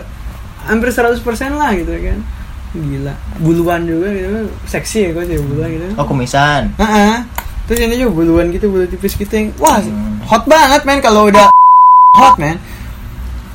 hampir 0.68 0.92
100% 0.92 1.24
lah 1.56 1.72
gitu 1.72 1.88
kan. 1.88 2.20
Gila. 2.76 3.14
Buluan 3.40 3.88
juga 3.88 4.12
gitu 4.12 4.28
kan. 4.28 4.44
Seksi 4.68 5.08
ya 5.08 5.10
kok 5.16 5.24
sih 5.24 5.40
buluan 5.40 5.72
gitu. 5.72 5.88
Oh, 5.96 6.04
kumisan. 6.04 6.68
Heeh. 6.76 7.16
Terus 7.64 7.80
ini 7.80 7.96
juga 7.96 8.12
buluan 8.12 8.52
gitu, 8.52 8.68
bulu 8.68 8.84
tipis 8.84 9.16
gitu 9.16 9.32
yang 9.32 9.48
wah 9.56 9.80
Hmm. 9.80 10.20
hot 10.28 10.44
banget 10.44 10.84
men 10.84 11.00
kalau 11.00 11.32
udah 11.32 11.48
hot 12.20 12.36
men. 12.36 12.60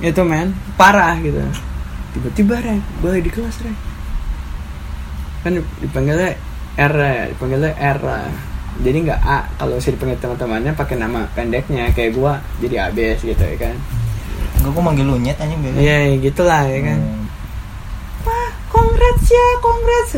Itu 0.01 0.25
men, 0.25 0.49
parah 0.81 1.13
gitu. 1.21 1.45
Tiba-tiba 2.15 2.63
gue 3.03 3.09
lagi 3.11 3.23
di 3.27 3.31
kelas 3.35 3.59
Ren. 3.59 3.75
Kan 5.43 5.59
dipanggilnya 5.83 6.31
R, 6.79 6.95
ya, 6.95 7.23
dipanggilnya 7.35 7.75
R. 7.75 7.99
Jadi 8.75 8.97
nggak 9.07 9.21
A, 9.23 9.47
kalau 9.55 9.79
sih 9.79 9.95
dipanggil 9.95 10.19
teman-temannya 10.19 10.75
pakai 10.75 10.99
nama 10.99 11.27
pendeknya 11.31 11.91
kayak 11.95 12.11
gua 12.11 12.43
jadi 12.59 12.91
ABS 12.91 13.23
gitu 13.23 13.39
ya 13.39 13.55
kan. 13.55 13.75
Gue 14.59 14.71
kok 14.71 14.83
manggil 14.83 15.07
lu 15.07 15.15
nyet 15.19 15.39
anjing. 15.39 15.59
Iya, 15.75 16.11
ya 16.11 16.15
gitulah 16.19 16.63
ya 16.67 16.79
kan. 16.83 16.99
Hmm. 16.99 17.23
Wah, 18.27 18.49
congrats 18.67 19.27
ya, 19.31 19.47
congrats. 19.63 20.11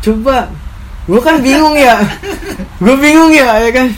Coba, 0.00 0.48
gue 1.08 1.20
kan 1.20 1.36
bingung 1.44 1.76
ya. 1.76 2.00
gue 2.84 2.96
bingung 2.96 3.32
ya, 3.32 3.60
ya 3.60 3.70
kan. 3.72 3.88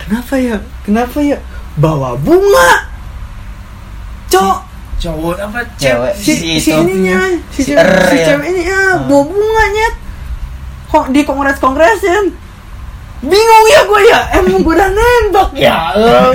Kenapa 0.00 0.34
ya? 0.40 0.56
Kenapa 0.84 1.18
ya? 1.20 1.36
Bawa 1.76 2.16
bunga. 2.16 2.88
Cok, 4.32 4.58
Cowok 4.98 5.38
apa 5.38 5.62
Cewek. 5.76 6.12
si, 6.12 6.32
si, 6.34 6.48
si 6.58 6.70
ininya, 6.72 7.30
si, 7.48 7.62
Si 7.62 7.70
cewek, 7.70 7.78
R 7.78 8.02
si 8.04 8.16
ya. 8.16 8.24
cewek 8.28 8.46
ini 8.48 8.62
ya, 8.64 8.74
Ah. 8.74 8.94
bawa 9.00 9.22
bunga 9.24 9.64
nyet. 9.70 9.94
Kok 10.88 11.04
di 11.08 11.20
kongres 11.22 11.58
kongresin? 11.58 12.24
Bingung 13.20 13.66
ya 13.68 13.80
gue 13.84 14.00
ya, 14.04 14.20
emang 14.32 14.58
gue 14.58 14.72
udah 14.72 14.88
nembak 14.88 15.50
ya. 15.52 15.90
Belum 15.92 16.34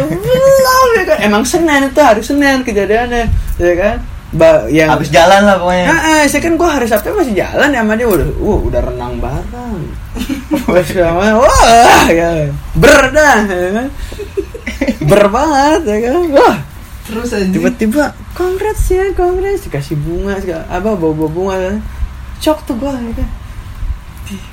ya 0.93 1.03
kan. 1.05 1.17
Emang 1.21 1.43
Senin 1.43 1.87
itu 1.87 1.99
hari 1.99 2.19
Senin 2.19 2.59
kejadiannya, 2.61 3.23
ya 3.57 3.73
kan? 3.73 3.95
Ba 4.31 4.65
yang 4.67 4.89
Habis 4.89 5.07
jalan 5.07 5.43
lah 5.43 5.55
pokoknya. 5.57 5.85
Nah, 5.85 5.99
eh, 6.13 6.23
saya 6.25 6.41
kan 6.41 6.53
gue 6.53 6.65
hari 6.65 6.83
Sabtu 6.83 7.13
masih 7.13 7.35
jalan 7.35 7.69
ya 7.69 7.79
sama 7.79 7.93
dia 7.93 8.07
udah, 8.09 8.27
uh, 8.33 8.59
udah 8.63 8.81
renang 8.81 9.15
bareng. 9.17 9.79
Wah, 10.65 10.83
sama, 10.83 11.25
wah, 11.35 12.05
ya, 12.07 12.47
ber 12.73 13.01
dah, 13.09 13.43
ya 13.43 13.69
kan? 13.73 13.87
ber 15.03 15.23
banget, 15.27 15.81
ya 15.83 15.97
kan? 16.03 16.13
Wah, 16.31 16.55
Terus 17.03 17.29
aja. 17.31 17.45
tiba-tiba, 17.45 18.03
congrats 18.33 18.83
ya, 18.87 19.13
congrats, 19.13 19.63
dikasih 19.63 19.95
bunga, 19.95 20.37
segala, 20.37 20.65
apa 20.67 20.89
bawa 20.91 21.13
bawa 21.13 21.29
bunga, 21.29 21.55
kan? 21.59 21.75
Cok 22.39 22.59
tuh 22.65 22.75
gue, 22.75 22.89
ya 22.89 23.11
kan? 23.13 23.29
Di- 24.25 24.47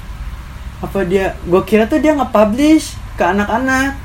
Apa 0.81 0.99
dia, 1.03 1.37
gue 1.39 1.63
kira 1.63 1.85
tuh 1.85 1.97
dia 1.97 2.13
nge-publish 2.13 2.97
ke 3.15 3.25
anak-anak. 3.27 3.97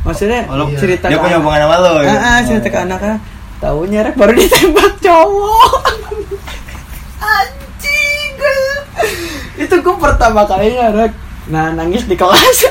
Maksudnya 0.00 0.46
Oh, 0.46 0.70
cerita 0.72 1.06
dia 1.06 1.18
punya 1.18 1.36
hubungan 1.36 1.60
sama 1.60 1.76
lo. 1.78 1.92
gitu? 2.00 2.10
Ah, 2.10 2.26
ah, 2.32 2.40
cerita 2.40 2.68
ke 2.68 2.78
anak-anak. 2.80 3.20
Taunya 3.58 4.00
rek 4.00 4.14
baru 4.14 4.32
ditembak 4.32 4.92
cowok. 4.98 5.72
Anjing. 7.34 8.32
Itu 9.58 9.74
gue 9.76 9.96
pertama 9.96 10.42
kalinya 10.44 10.94
rek. 10.96 11.12
Nah, 11.46 11.70
nangis 11.70 12.02
di 12.04 12.14
kelas. 12.14 12.58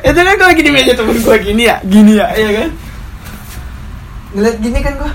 itu 0.00 0.14
kan 0.16 0.32
gue 0.32 0.46
lagi 0.46 0.62
di 0.62 0.70
meja 0.70 0.94
temen 0.94 1.16
gue 1.16 1.36
gini 1.40 1.66
ya, 1.66 1.82
gini 1.82 2.14
ya, 2.14 2.30
iya 2.32 2.50
kan? 2.56 2.68
Ngeliat 4.36 4.60
gini 4.60 4.78
kan 4.84 4.92
gue. 5.00 5.12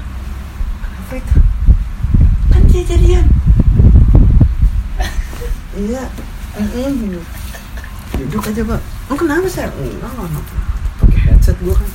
Kenapa 0.82 1.14
itu? 1.14 1.36
Kan 2.50 2.62
dia 2.74 2.82
jadian. 2.90 3.26
iya. 5.78 6.04
Mm, 6.58 7.22
duduk 8.18 8.50
aja 8.50 8.62
pak. 8.66 8.82
Lu 8.82 9.14
kenapa 9.14 9.46
sih 9.46 9.62
enggak 9.62 10.10
enggak 10.10 10.46
pakai 11.06 11.20
headset 11.30 11.58
gua 11.62 11.78
kan. 11.78 11.90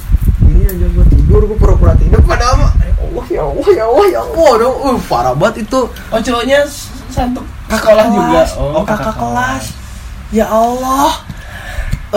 Ini 0.47 0.71
aja 0.71 0.87
gua 0.95 1.05
tidur 1.11 1.43
gua 1.51 1.59
pura-pura 1.59 1.93
tidur. 1.99 2.23
Padahal 2.23 2.63
mah, 2.63 2.73
ya 2.79 2.95
Allah 2.95 3.27
ya 3.27 3.43
Allah 3.43 3.71
ya 3.75 3.85
Allah 3.91 4.07
ya 4.07 4.21
Allah. 4.23 4.51
Aduh, 4.63 4.75
uh, 4.87 4.97
parah 5.11 5.35
banget 5.35 5.67
itu. 5.67 5.81
Oh 5.91 6.21
cowoknya 6.23 6.63
satu 7.11 7.43
sekolah 7.67 8.07
juga. 8.07 8.43
oh, 8.63 8.87
kakak, 8.87 9.15
kelas. 9.19 9.65
ya 10.31 10.47
Allah. 10.47 11.27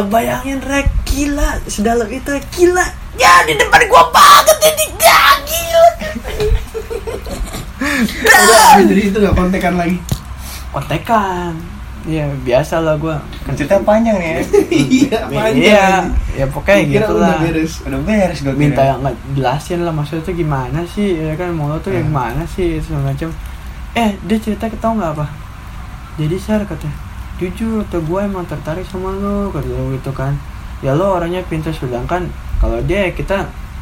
Bayangin 0.06 0.62
rek 0.62 0.86
gila. 1.10 1.58
Sedalam 1.66 2.08
itu 2.14 2.30
gila 2.54 3.09
ya 3.20 3.44
di 3.44 3.54
depan 3.54 3.84
gua 3.86 4.04
banget 4.10 4.58
ini 4.66 4.86
ya 4.98 5.22
Udah, 8.20 8.80
jadi 8.82 9.02
itu 9.06 9.18
nggak 9.18 9.36
kontekan 9.36 9.76
lagi. 9.76 9.98
kontekan 10.70 11.54
Iya 12.02 12.32
biasa 12.40 12.80
lah 12.80 12.96
gua 12.96 13.20
Ceritanya 13.50 13.84
panjang 13.84 14.16
nih 14.16 14.30
ya. 14.30 14.40
Iya, 15.04 15.20
panjang. 15.28 15.54
Iya, 15.60 15.88
ya 16.34 16.46
pokoknya 16.48 16.80
Kira 16.80 16.92
gitu 16.96 17.12
udah 17.14 17.28
lah. 17.28 17.40
beres. 17.42 17.74
Udah 17.84 18.00
beres 18.00 18.40
gue 18.40 18.54
Minta 18.56 18.82
yang 18.82 19.04
nggak 19.04 19.16
jelasin 19.34 19.80
lah 19.84 19.92
maksudnya 19.92 20.24
tuh 20.24 20.32
gimana 20.34 20.80
sih, 20.86 21.20
ya 21.20 21.36
kan 21.36 21.52
mau 21.52 21.68
lo 21.68 21.78
tuh 21.78 21.92
yang 21.92 22.08
Hmm. 22.08 22.16
gimana 22.16 22.42
sih 22.48 22.80
segala 22.80 23.12
macam. 23.12 23.30
Eh 23.94 24.16
dia 24.24 24.38
cerita 24.40 24.66
kita 24.66 24.86
nggak 24.88 25.12
apa? 25.12 25.28
Jadi 26.16 26.36
share 26.36 26.64
katanya, 26.64 26.96
jujur 27.36 27.84
tuh 27.86 28.00
gue 28.00 28.20
emang 28.22 28.46
tertarik 28.46 28.86
sama 28.86 29.12
lo 29.12 29.50
kata 29.50 29.68
lo 29.68 29.92
gitu 29.92 30.12
kan. 30.12 30.40
Ya 30.80 30.96
lo 30.96 31.12
orangnya 31.12 31.44
pintar 31.44 31.76
sedangkan 31.76 32.32
kalau 32.60 32.80
dia 32.84 33.08
ya 33.08 33.12
kita 33.12 33.38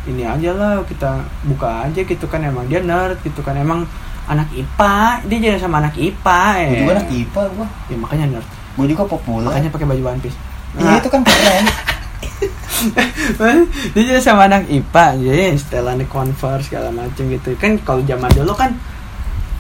ini 0.07 0.24
aja 0.24 0.55
lah 0.55 0.79
kita 0.86 1.19
buka 1.43 1.84
aja 1.84 2.00
gitu 2.00 2.25
kan 2.25 2.39
emang 2.39 2.63
dia 2.65 2.79
nerd 2.79 3.19
gitu 3.22 3.41
kan 3.41 3.53
emang 3.53 3.84
anak 4.25 4.48
IPA 4.51 4.96
dia 5.27 5.38
jadi 5.41 5.57
sama 5.57 5.81
anak 5.81 5.96
IPA 5.96 6.41
eh. 6.57 6.69
Gue 6.69 6.79
juga 6.84 6.93
anak 6.96 7.10
IPA 7.12 7.41
gue. 7.50 7.67
ya 7.91 7.96
makanya 7.98 8.25
nerd 8.31 8.48
Gue 8.77 8.86
juga 8.88 9.03
populer. 9.03 9.50
makanya 9.50 9.69
pakai 9.69 9.88
baju 9.88 10.03
one 10.05 10.22
piece 10.22 10.38
Iya 10.77 11.01
itu 11.01 11.10
kan 11.10 11.22
keren. 11.25 11.65
dia 13.93 14.03
jadi 14.05 14.22
sama 14.22 14.46
anak 14.46 14.69
IPA 14.69 15.05
jadi 15.17 15.57
setelannya 15.57 16.05
converse 16.05 16.69
segala 16.69 16.93
macem 16.93 17.25
gitu 17.27 17.57
kan 17.57 17.74
kalau 17.81 18.05
zaman 18.05 18.29
dulu 18.31 18.53
kan 18.53 18.72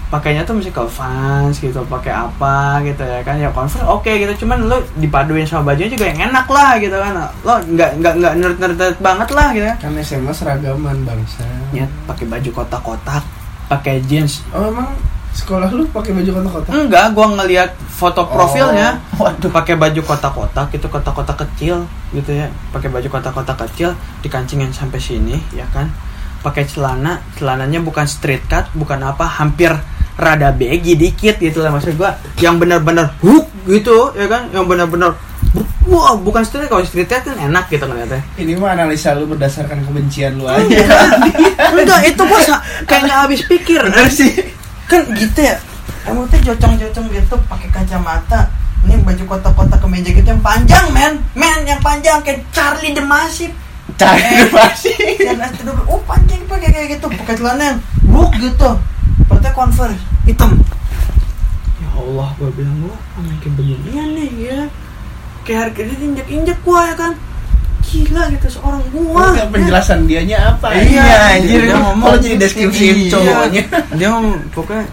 pakainya 0.07 0.47
tuh 0.47 0.55
mesti 0.55 0.71
ke 0.71 0.79
Vans 0.79 1.55
gitu 1.59 1.83
pakai 1.83 2.15
apa 2.15 2.79
gitu 2.87 3.03
ya 3.03 3.19
kan. 3.27 3.35
Ya 3.35 3.51
converse 3.51 3.83
oke 3.83 4.07
gitu 4.07 4.45
cuman 4.45 4.67
lo 4.67 4.79
dipaduin 4.95 5.43
sama 5.43 5.75
bajunya 5.75 5.91
juga 5.91 6.07
yang 6.07 6.31
enak 6.31 6.47
lah 6.47 6.79
gitu 6.79 6.95
kan. 6.95 7.13
Lo 7.43 7.59
nggak 7.59 7.99
nggak 7.99 8.13
nggak 8.23 8.33
nerd 8.39 8.57
nerd 8.59 8.79
banget 9.03 9.29
lah 9.35 9.47
gitu 9.51 9.67
Kan 9.67 9.91
SMA 9.99 10.31
seragaman 10.31 11.03
bangsa. 11.03 11.43
ya 11.75 11.83
pakai 12.07 12.25
baju 12.27 12.49
kotak-kotak 12.63 13.23
pakai 13.67 13.99
jeans. 14.07 14.47
Oh 14.55 14.71
emang 14.71 14.95
sekolah 15.35 15.69
lu 15.69 15.85
pakai 15.91 16.15
baju 16.15 16.29
kotak-kotak? 16.39 16.71
enggak 16.71 17.05
gua 17.11 17.27
ngelihat 17.35 17.69
foto 17.91 18.23
profilnya. 18.31 19.03
Waduh. 19.19 19.51
pakai 19.51 19.75
baju 19.75 20.01
kotak-kotak 20.07 20.71
itu 20.71 20.87
kotak-kotak 20.87 21.35
kecil 21.43 21.83
gitu 22.15 22.31
ya. 22.31 22.47
Pakai 22.71 22.87
baju 22.87 23.07
kotak-kotak 23.11 23.59
kecil 23.67 23.91
dikancingin 24.23 24.71
sampai 24.71 25.03
sini 25.03 25.35
ya 25.51 25.67
kan. 25.75 25.91
Pakai 26.39 26.63
celana 26.63 27.19
celananya 27.35 27.83
bukan 27.83 28.07
street 28.07 28.47
cut 28.47 28.71
bukan 28.71 29.03
apa 29.03 29.27
hampir 29.27 29.75
rada 30.17 30.49
baggy 30.51 30.97
dikit 30.97 31.37
gitu 31.37 31.61
lah. 31.61 31.71
Maksud 31.71 31.95
gua 31.95 32.17
yang 32.41 32.57
benar-benar 32.57 33.13
hook 33.21 33.47
gitu 33.69 34.11
ya 34.17 34.25
kan? 34.25 34.49
Yang 34.51 34.65
benar-benar 34.65 35.11
wah 35.87 36.19
bukan 36.19 36.43
street 36.43 36.67
kalau 36.67 36.83
street 36.83 37.07
kan 37.07 37.23
enak 37.37 37.71
gitu 37.71 37.87
ngeliatnya. 37.87 38.19
Ini 38.35 38.59
mah 38.59 38.75
analisa 38.75 39.15
lu 39.15 39.29
berdasarkan 39.29 39.87
kebencian 39.87 40.35
lu 40.35 40.49
aja. 40.49 40.67
enggak 41.71 42.01
itu 42.03 42.21
gua 42.27 42.39
sa- 42.43 42.63
kayak 42.83 43.07
nggak 43.07 43.19
habis 43.23 43.41
pikir. 43.47 43.79
Sih. 44.11 44.33
Kan 44.89 45.07
gitu 45.15 45.39
ya. 45.39 45.55
Emang 46.07 46.27
tuh 46.27 46.39
jocong-jocong 46.43 47.07
gitu 47.11 47.35
pakai 47.47 47.69
kacamata. 47.71 48.51
Ini 48.87 49.03
baju 49.03 49.23
kotak-kotak 49.27 49.79
kemeja 49.83 50.15
gitu 50.15 50.27
yang 50.27 50.39
panjang 50.39 50.85
men. 50.95 51.19
Men 51.35 51.67
yang 51.67 51.79
panjang 51.83 52.23
kayak 52.23 52.43
Charlie 52.51 52.95
the 52.95 53.03
Massive. 53.03 53.51
Cari 53.97 54.21
pasti. 54.51 54.93
dan 55.23 55.51
dulu. 55.59 55.81
Oh 55.87 55.99
panjang 56.03 56.43
pakai 56.47 56.69
kayak 56.71 56.87
gitu 56.99 57.07
pakai 57.11 57.35
celana 57.35 57.63
yang 57.75 57.77
look 58.11 58.31
gitu 58.35 58.69
pakai 59.37 59.51
converse 59.53 60.01
hitam 60.23 60.51
ya 61.77 61.89
Allah 61.93 62.29
gua 62.35 62.49
bilang 62.51 62.77
gua 62.81 62.95
sama 63.13 63.31
kayak 63.37 63.53
beginian 63.55 64.07
nih 64.13 64.29
ya 64.41 64.59
kayak 65.41 65.59
harga 65.63 65.81
dia 65.83 65.97
injek 66.01 66.27
injek 66.27 66.57
gua 66.61 66.81
ya 66.83 66.95
kan 66.95 67.13
gila 67.79 68.23
gitu 68.29 68.47
seorang 68.51 68.83
gua 68.91 69.31
Enggak 69.31 69.47
penjelasan 69.47 69.99
dianya 70.03 70.37
apa? 70.51 70.75
Iya, 70.75 71.39
anjir. 71.39 71.71
Dia 71.71 71.79
ngomong 71.79 72.03
Kalau 72.03 72.19
jadi 72.19 72.35
deskripsi 72.35 72.83
Iya. 72.83 73.11
cowoknya. 73.15 73.63
dia 73.95 74.07
ngomong 74.11 74.35
pokoknya 74.51 74.85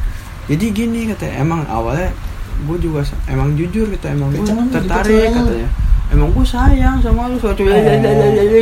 jadi 0.47 0.65
gini 0.71 1.01
katanya 1.09 1.35
emang 1.41 1.61
awalnya 1.67 2.15
gue 2.65 2.77
juga 2.79 3.03
emang 3.27 3.59
jujur 3.59 3.91
gitu 3.91 4.05
emang 4.07 4.31
gue 4.31 4.47
gitu, 4.47 4.55
tertarik 4.71 5.11
kenceng. 5.27 5.35
katanya 5.35 5.69
emang 6.13 6.29
gue 6.31 6.45
sayang 6.47 6.97
sama 7.03 7.27
lu 7.27 7.37
suatu 7.37 7.67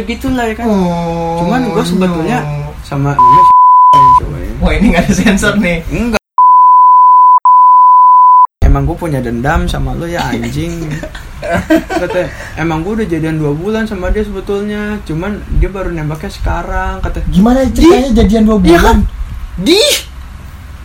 gitu 0.00 0.26
lah 0.32 0.44
ya 0.48 0.54
kan 0.56 0.64
Oh. 0.64 1.36
cuman 1.44 1.60
gue 1.68 1.84
sebetulnya 1.84 2.38
sama 2.80 3.12
namanya 3.12 3.36
ya. 3.36 3.42
Ini 4.82 4.90
nggak 4.90 5.06
ada 5.06 5.14
sensor 5.14 5.54
nih. 5.62 5.78
enggak 5.94 6.18
emang 8.66 8.82
gue 8.82 8.96
punya 8.98 9.22
dendam 9.22 9.70
sama 9.70 9.94
lu 9.94 10.10
ya 10.10 10.26
anjing 10.26 10.90
kata 12.02 12.26
emang 12.58 12.82
gue 12.82 12.98
udah 12.98 13.06
jadian 13.06 13.38
dua 13.38 13.54
bulan 13.54 13.86
sama 13.86 14.10
dia 14.10 14.26
sebetulnya 14.26 14.98
cuman 15.06 15.38
dia 15.62 15.70
baru 15.70 15.94
nembaknya 15.94 16.34
sekarang 16.34 16.98
kata 16.98 17.22
Gimana 17.30 17.62
ceritanya 17.70 18.10
jadian 18.24 18.42
dua 18.42 18.58
Iya 18.58 18.62
bulan? 18.74 18.82
kan? 18.82 18.98
Di 19.62 19.82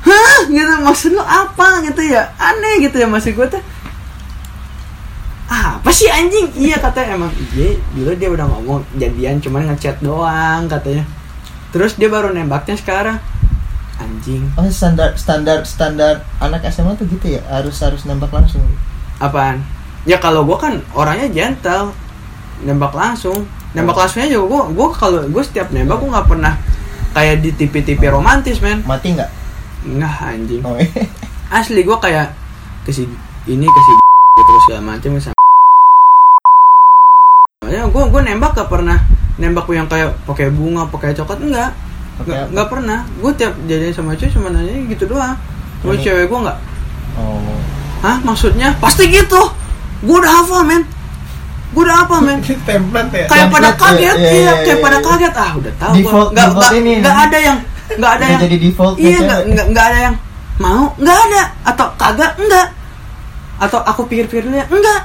Hah? 0.05 0.37
Gitu 0.45 0.75
maksud 0.85 1.09
lu 1.17 1.23
apa 1.25 1.67
gitu 1.83 2.01
ya? 2.05 2.31
Aneh 2.37 2.85
gitu 2.85 3.01
ya 3.01 3.07
maksud 3.09 3.33
gue 3.33 3.47
tuh 3.49 3.63
apa 5.47 5.89
sih 5.89 6.11
anjing? 6.11 6.51
Iya 6.53 6.77
katanya 6.83 7.15
emang 7.17 7.31
iya 7.55 7.79
dulu 7.95 8.11
dia 8.13 8.29
udah 8.29 8.45
ngomong 8.51 8.83
jadian 8.99 9.39
cuman 9.39 9.73
ngechat 9.73 10.03
doang 10.03 10.67
katanya. 10.67 11.07
Terus 11.71 11.95
dia 11.95 12.11
baru 12.11 12.35
nembaknya 12.35 12.75
sekarang. 12.75 13.17
Anjing. 13.97 14.45
Oh 14.53 14.65
standar 14.69 15.17
standar 15.17 15.65
standar 15.65 16.21
anak 16.37 16.69
SMA 16.69 16.93
tuh 16.97 17.09
gitu 17.09 17.37
ya 17.37 17.41
harus 17.49 17.77
harus 17.81 18.05
nembak 18.05 18.29
langsung. 18.29 18.61
Apaan? 19.17 19.65
Ya 20.05 20.21
kalau 20.21 20.45
gue 20.45 20.57
kan 20.57 20.79
orangnya 20.93 21.27
gentle, 21.33 21.91
nembak 22.61 22.93
langsung. 22.93 23.49
Nembak 23.73 23.97
langsungnya 23.97 24.29
juga 24.29 24.45
gue, 24.53 24.61
gue 24.77 24.87
kalau 24.93 25.21
gue 25.25 25.43
setiap 25.43 25.73
nembak 25.73 25.97
gue 25.97 26.09
nggak 26.13 26.29
pernah 26.29 26.53
kayak 27.17 27.41
di 27.41 27.49
TV-TV 27.57 28.01
romantis 28.13 28.61
men. 28.61 28.85
Mati 28.85 29.17
nggak? 29.17 29.31
Enggak 29.89 30.13
anjing. 30.21 30.61
Oh, 30.61 30.77
iya. 30.77 31.09
asli 31.57 31.81
gue 31.81 31.97
kayak 31.97 32.35
ke 32.83 32.91
si 32.91 33.07
ini 33.47 33.65
ke 33.65 33.79
si 33.81 33.91
terus 34.47 34.63
segala 34.67 34.83
macam 34.95 35.15
sama 35.17 35.35
gue 37.95 38.03
gue 38.13 38.21
nembak 38.21 38.51
gak 38.55 38.69
pernah 38.69 38.99
nembak 39.39 39.65
yang 39.71 39.87
kayak 39.87 40.11
pakai 40.27 40.51
bunga 40.51 40.85
pakai 40.91 41.15
coklat 41.15 41.39
enggak 41.39 41.71
nggak 42.23 42.37
apa? 42.37 42.49
nggak 42.53 42.67
pernah. 42.69 42.99
Gue 43.21 43.31
tiap 43.37 43.53
jadian 43.69 43.93
sama 43.93 44.17
cewek 44.17 44.33
cuma 44.33 44.47
nanya 44.49 44.73
gitu 44.89 45.03
doang. 45.05 45.35
Cuma 45.83 45.93
Ini- 45.93 46.03
cewek 46.03 46.25
gue 46.25 46.39
nggak. 46.45 46.57
Oh. 47.17 47.57
hah? 48.01 48.17
Maksudnya? 48.21 48.73
Pasti 48.81 49.03
gitu. 49.09 49.41
Gue 50.05 50.17
udah 50.17 50.33
hafal 50.41 50.61
men. 50.65 50.83
Gue 51.73 51.81
udah 51.85 52.05
hafal 52.05 52.19
men. 52.25 52.39
Template 52.69 53.11
ya. 53.13 53.25
kayak 53.29 53.47
pada 53.49 53.69
Template, 53.73 53.97
kaget 53.97 54.15
iya, 54.17 54.31
iya, 54.31 54.41
iya, 54.41 54.53
kayak 54.65 54.79
pada 54.81 54.97
iya. 54.97 55.05
kaget. 55.05 55.33
Ah 55.37 55.51
udah 55.57 55.73
tahu 55.77 55.91
gua. 55.91 55.97
Default- 55.97 56.31
nggak 56.33 56.47
nggak 57.01 57.17
ada 57.29 57.37
yang 57.37 57.57
nggak 57.87 58.11
ada 58.19 58.25
yang 58.27 58.41
jadi 58.43 58.57
default 58.59 58.95
iya 58.99 59.09
cewek. 59.15 59.23
nggak 59.23 59.41
nggak 59.53 59.65
nggak 59.73 59.85
ada 59.89 59.99
yang 60.09 60.15
mau. 60.57 60.83
Nggak 60.97 61.17
ada. 61.29 61.41
Atau 61.65 61.87
kagak 61.97 62.31
enggak 62.41 62.67
atau 63.57 63.81
aku 63.81 64.05
pikir-pikir 64.05 64.45
dulu 64.45 64.53
ya 64.53 64.69
enggak 64.69 65.01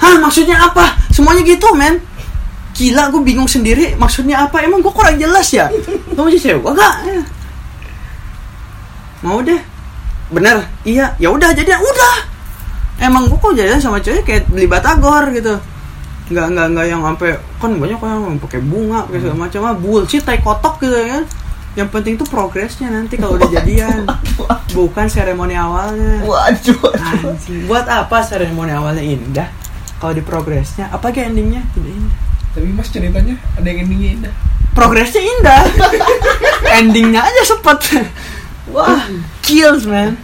hah 0.00 0.16
maksudnya 0.16 0.56
apa? 0.56 0.96
Semuanya 1.12 1.44
gitu 1.44 1.68
men 1.76 2.00
gila 2.80 3.12
gue 3.12 3.20
bingung 3.20 3.44
sendiri 3.44 3.92
maksudnya 3.94 4.48
apa? 4.48 4.64
Emang 4.64 4.80
gue 4.80 4.88
kurang 4.88 5.20
jelas 5.20 5.52
ya? 5.52 5.68
Mau 6.16 6.24
jadi 6.26 6.56
cewek 6.56 6.64
enggak 6.64 6.94
Ya. 7.04 7.20
mau 9.20 9.44
deh. 9.44 9.60
Bener? 10.32 10.64
Iya. 10.80 11.12
Ya 11.20 11.28
udah 11.28 11.52
jadi 11.52 11.76
udah. 11.76 12.16
Emang 12.96 13.28
gue 13.28 13.36
kok 13.36 13.52
jalan 13.52 13.76
sama 13.76 14.00
cewek 14.00 14.24
kayak 14.24 14.48
beli 14.48 14.64
batagor 14.64 15.28
gitu. 15.36 15.60
Nggak 16.32 16.46
nggak 16.56 16.66
nggak 16.72 16.86
yang 16.88 17.02
sampai 17.04 17.30
kan 17.60 17.70
banyak 17.76 17.98
orang 18.00 18.32
yang 18.32 18.40
pakai 18.40 18.60
bunga 18.64 19.04
pakai 19.04 19.18
segala 19.20 19.38
macam. 19.38 19.60
Ah 19.68 19.76
bullshit 19.76 20.24
tai 20.24 20.40
kotok 20.40 20.80
gitu 20.80 20.96
ya. 20.96 21.06
Kan 21.20 21.24
yang 21.70 21.86
penting 21.86 22.18
tuh 22.18 22.26
progresnya 22.26 22.88
nanti 22.90 23.14
kalau 23.14 23.36
udah 23.36 23.50
jadian. 23.52 24.08
bukan 24.72 25.06
seremoni 25.06 25.52
awalnya. 25.52 26.24
Waduh. 26.24 26.80
Anjing, 26.96 27.68
buat 27.68 27.84
apa 27.84 28.24
seremoni 28.24 28.72
awalnya 28.72 29.04
indah? 29.04 29.48
Kalau 30.00 30.16
di 30.16 30.24
progresnya 30.24 30.88
apa 30.88 31.12
kayak 31.12 31.34
endingnya? 31.34 31.60
Tidak 31.76 31.92
indah 31.92 32.29
Tapi 32.60 32.76
mas 32.76 32.92
ceritanya 32.92 33.40
ada 33.56 33.64
yang 33.64 33.88
endingnya 33.88 34.10
indah. 34.20 34.34
progresnya 34.76 35.24
indah 35.24 35.64
endingnya 36.84 37.24
aja 37.24 37.42
sepet 37.48 38.04
wah 38.68 39.08
kills 39.40 39.88
man 39.88 40.20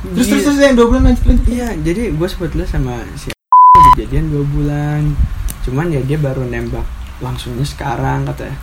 Terus 0.00 0.26
terus 0.32 0.42
terus 0.48 0.58
yang 0.64 0.76
dua 0.80 0.88
bulan 0.88 1.12
lanjut 1.12 1.24
lanjut. 1.28 1.44
Iya, 1.44 1.68
jadi 1.84 2.02
gue 2.16 2.28
sebetulnya 2.28 2.64
sama 2.64 3.04
si 3.20 3.28
udah 3.36 3.92
jadian 4.00 4.32
dua 4.32 4.44
bulan. 4.48 5.12
Cuman 5.60 5.92
ya 5.92 6.00
dia 6.00 6.16
baru 6.16 6.48
nembak 6.48 6.88
langsungnya 7.20 7.68
sekarang 7.68 8.24
katanya. 8.24 8.56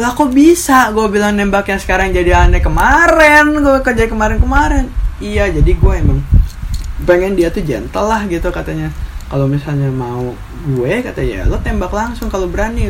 Lah 0.00 0.16
kok 0.16 0.32
bisa? 0.32 0.88
Gue 0.96 1.12
bilang 1.12 1.36
nembaknya 1.36 1.76
sekarang 1.76 2.16
jadi 2.16 2.48
aneh 2.48 2.64
kemarin. 2.64 3.60
Gue 3.60 3.76
kerja 3.84 4.08
kemarin-kemarin. 4.08 4.88
Iya, 5.20 5.52
jadi 5.52 5.68
gue 5.76 5.94
emang 6.00 6.24
pengen 7.04 7.36
dia 7.36 7.52
tuh 7.52 7.60
gentle 7.60 8.08
lah 8.08 8.24
gitu 8.24 8.48
katanya 8.48 8.88
kalau 9.34 9.50
misalnya 9.50 9.90
mau 9.90 10.30
gue 10.62 11.02
kata 11.02 11.18
ya 11.18 11.42
lo 11.50 11.58
tembak 11.58 11.90
langsung 11.90 12.30
kalau 12.30 12.46
berani. 12.46 12.86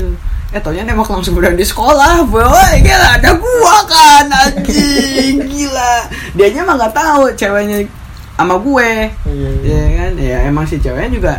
Eh 0.52 0.61
taunya 0.61 0.85
nembak 0.85 1.09
langsung 1.09 1.33
udah 1.40 1.57
di 1.57 1.64
sekolah 1.64 2.20
boy. 2.28 2.85
Gila 2.85 3.16
ada 3.16 3.33
gua 3.33 3.76
kan 3.88 4.28
anjing. 4.28 5.40
Gila. 5.40 6.04
Dianya 6.37 6.68
mah 6.68 6.76
nggak 6.76 6.92
tahu 6.92 7.33
ceweknya 7.33 7.88
sama 8.37 8.61
gue. 8.61 9.09
Iya, 9.24 9.50
ya 9.64 9.85
kan? 9.96 10.12
Ya 10.20 10.37
emang 10.44 10.68
si 10.68 10.76
ceweknya 10.76 11.16
juga 11.16 11.33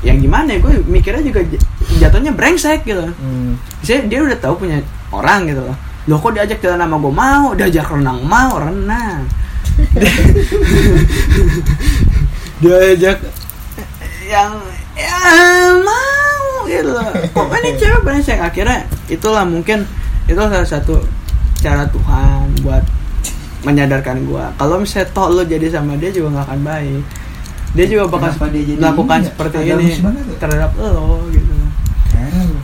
yang 0.00 0.16
gimana 0.16 0.48
ya 0.48 0.64
gue 0.64 0.80
mikirnya 0.88 1.20
juga 1.20 1.44
jatuhnya 2.00 2.32
brengsek 2.32 2.88
gitu. 2.88 3.04
Hmm. 3.04 3.60
Misalnya 3.84 4.04
dia 4.08 4.20
udah 4.32 4.38
tahu 4.40 4.64
punya 4.64 4.80
orang 5.12 5.44
gitu 5.44 5.60
loh. 5.60 5.76
Loh 6.08 6.16
kok 6.24 6.32
diajak 6.32 6.64
jalan 6.64 6.80
sama 6.80 6.96
gue 6.96 7.12
mau? 7.12 7.52
Diajak 7.52 7.92
renang 7.92 8.24
mau? 8.24 8.64
Renang. 8.64 9.28
Diajak 12.64 13.20
Yang 14.26 14.52
Ya 14.92 15.16
mau 15.78 16.64
gitu 16.64 16.90
loh 16.90 17.06
Pokoknya 17.30 17.70
cewek 17.74 18.00
brengsek 18.02 18.38
Akhirnya 18.38 18.78
itulah 19.06 19.42
mungkin 19.42 19.86
Itu 20.24 20.36
salah 20.36 20.64
satu 20.64 20.98
cara 21.56 21.86
Tuhan 21.86 22.52
buat 22.60 22.84
menyadarkan 23.58 24.22
gua 24.22 24.52
kalau 24.54 24.78
misalnya 24.78 25.10
toh 25.10 25.26
lo 25.28 25.42
jadi 25.42 25.66
sama 25.68 25.96
dia 25.96 26.08
juga 26.08 26.30
nggak 26.30 26.46
akan 26.46 26.60
baik 26.62 27.02
dia 27.72 27.86
juga 27.88 28.04
bakal 28.06 28.30
Kenapa 28.30 28.46
dia 28.48 28.62
jadi 28.64 28.78
melakukan 28.78 29.16
ini 29.16 29.18
ya? 29.18 29.28
seperti 29.28 29.56
ini 29.58 29.84
ya? 29.84 29.98
terhadap 30.38 30.70
lo 30.76 30.94
gitu. 31.28 31.54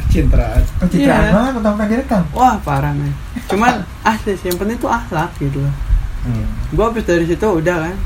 Cintraan. 0.09 0.63
Pencitraan 0.77 1.23
Iya. 1.23 1.33
banget 1.33 1.53
tentang 1.57 1.75
direkam. 1.83 2.23
Wah 2.31 2.55
parah 2.59 2.93
men 2.93 3.11
Cuman 3.45 3.75
asli 4.03 4.33
sih 4.35 4.47
yang 4.47 4.57
penting 4.57 4.77
tuh 4.77 4.87
akhlak 4.89 5.33
gitu 5.37 5.59
loh 5.59 5.75
Hmm. 6.23 6.47
Gue 6.71 6.85
habis 6.85 7.03
dari 7.03 7.27
situ 7.27 7.43
udah 7.43 7.77
kan 7.83 7.97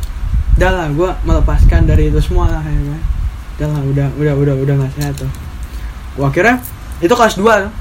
Udah 0.56 0.70
lah 0.72 0.86
gue 0.88 1.10
melepaskan 1.22 1.84
dari 1.84 2.08
itu 2.08 2.16
semua 2.18 2.48
lah 2.48 2.62
ya 2.62 2.72
kan 2.72 3.02
Udah 3.56 3.68
lah 3.72 3.82
udah 3.82 4.06
udah 4.14 4.34
udah 4.36 4.54
udah 4.54 4.74
gak 4.84 4.92
sehat 4.94 5.14
tuh. 5.16 5.30
Gua 6.14 6.28
akhirnya 6.28 6.60
itu 6.98 7.12
kelas 7.12 7.34
2 7.36 7.44
tuh. 7.64 7.72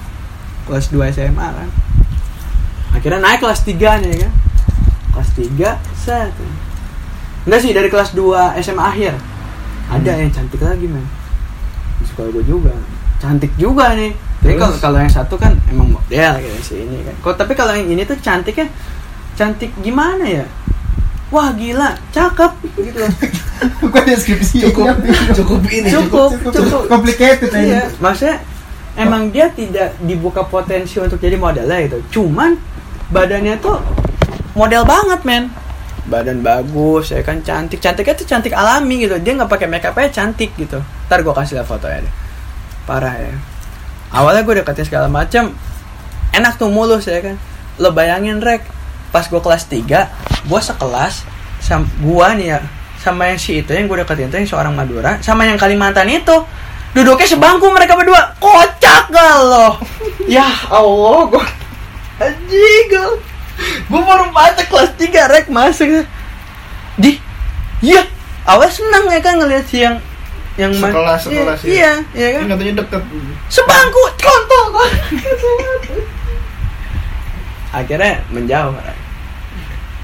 Kelas 0.66 0.86
2 0.90 1.12
SMA 1.12 1.48
kan. 1.52 1.70
Akhirnya 2.92 3.20
naik 3.20 3.40
kelas 3.40 3.62
3 3.64 3.76
nih 4.02 4.24
kan? 4.24 4.32
Kelas 5.12 5.30
3 5.36 5.70
set. 5.94 6.32
Enggak 7.46 7.60
sih 7.62 7.72
dari 7.72 7.88
kelas 7.88 8.12
2 8.12 8.56
SMA 8.58 8.82
akhir. 8.82 9.14
Ada 9.86 10.12
Hmm. 10.12 10.22
yang 10.26 10.32
cantik 10.32 10.60
lagi 10.60 10.88
men. 10.88 11.06
Sekolah 12.04 12.30
gue 12.32 12.44
juga. 12.44 12.74
Cantik 13.22 13.54
juga 13.56 13.94
nih. 13.94 14.12
Tapi 14.42 14.56
kalau 14.56 14.76
kalau 14.78 14.98
yang 14.98 15.10
satu 15.10 15.36
kan 15.36 15.54
emang 15.68 15.90
model 15.90 16.32
gitu 16.38 16.58
si 16.62 16.74
ini 16.82 17.02
kan. 17.02 17.16
Kok 17.20 17.36
tapi 17.36 17.54
kalau 17.54 17.74
yang 17.74 17.86
ini 17.86 18.02
tuh 18.02 18.18
cantiknya 18.18 18.70
cantik 19.34 19.70
gimana 19.82 20.22
ya? 20.24 20.46
Wah 21.36 21.52
gila, 21.52 21.91
cakep 22.15 22.52
gitu. 22.80 23.04
Bukan 23.84 24.04
deskripsi 24.08 24.71
Cukup 24.71 24.95
cukup 25.36 25.62
ini 25.67 25.91
Cukup, 25.91 26.32
cukup, 26.39 26.54
cukup. 26.56 26.82
complicated 26.88 27.52
aja. 27.52 27.60
Iya, 27.60 27.84
maksudnya 28.00 28.39
emang 28.95 29.36
dia 29.36 29.52
tidak 29.52 30.00
dibuka 30.00 30.48
potensi 30.48 30.95
untuk 31.04 31.19
jadi 31.19 31.36
modelnya 31.36 31.91
gitu. 31.91 32.00
Cuman 32.24 32.56
badannya 33.12 33.60
tuh 33.60 33.84
model 34.56 34.88
banget, 34.88 35.28
men. 35.28 35.52
Badan 36.08 36.39
bagus, 36.39 37.12
ya 37.12 37.19
kan 37.19 37.43
cantik. 37.43 37.84
Cantiknya 37.84 38.15
tuh 38.15 38.28
cantik 38.32 38.56
alami 38.56 39.04
gitu. 39.04 39.19
Dia 39.19 39.36
nggak 39.36 39.52
pakai 39.52 39.67
makeup 39.67 40.00
aja 40.00 40.24
cantik 40.24 40.56
gitu. 40.56 40.80
Ntar 41.12 41.19
gua 41.19 41.36
kasih 41.36 41.60
lihat 41.60 41.67
fotonya 41.67 42.00
deh. 42.00 42.13
Parah 42.88 43.12
ya. 43.19 43.36
Awalnya 44.15 44.48
gue 44.48 44.56
deketin 44.63 44.88
segala 44.88 45.12
macam 45.12 45.52
enak 46.32 46.56
tuh 46.56 46.71
mulus 46.71 47.12
ya 47.12 47.19
kan. 47.19 47.36
Lo 47.82 47.91
bayangin 47.91 48.39
rek, 48.39 48.63
pas 49.12 49.28
gue 49.28 49.41
kelas 49.43 49.67
3 49.67 50.25
gue 50.46 50.62
sekelas 50.62 51.26
sama 51.60 51.86
gua 52.02 52.38
nih 52.38 52.58
ya 52.58 52.60
sama 53.02 53.30
yang 53.30 53.38
si 53.42 53.62
itu 53.62 53.70
yang 53.74 53.86
gue 53.86 53.98
deketin 54.02 54.30
tuh 54.30 54.38
yang 54.42 54.50
seorang 54.50 54.74
Madura 54.74 55.22
sama 55.22 55.46
yang 55.46 55.58
Kalimantan 55.58 56.10
itu 56.10 56.36
duduknya 56.94 57.28
sebangku 57.28 57.70
mereka 57.70 57.98
berdua 57.98 58.34
kocak 58.40 59.10
gak 59.10 59.36
lo 59.46 59.78
ya 60.38 60.46
Allah 60.70 61.20
gue 61.30 61.46
anjing 62.22 62.86
gue 63.86 64.02
baru 64.02 64.32
baca 64.34 64.64
kelas 64.64 64.92
3 64.98 65.32
rek 65.34 65.46
masuk 65.54 66.06
di 66.98 67.20
iya 67.84 68.06
awal 68.48 68.70
senang 68.72 69.10
ya 69.12 69.20
kan 69.20 69.38
ngeliat 69.38 69.66
si 69.68 69.84
yang 69.84 70.00
yang 70.56 70.72
Sekelas, 70.72 71.28
sekelas, 71.28 71.60
iya, 71.68 71.76
ya. 71.76 71.76
iya, 71.76 71.92
iya 72.16 72.28
kan 72.32 72.42
Ini 72.48 72.52
katanya 72.56 72.74
deket. 72.80 73.04
sebangku 73.52 74.02
kontol 74.24 74.66
akhirnya 77.76 78.24
menjauh 78.32 78.72
Rek. 78.72 79.05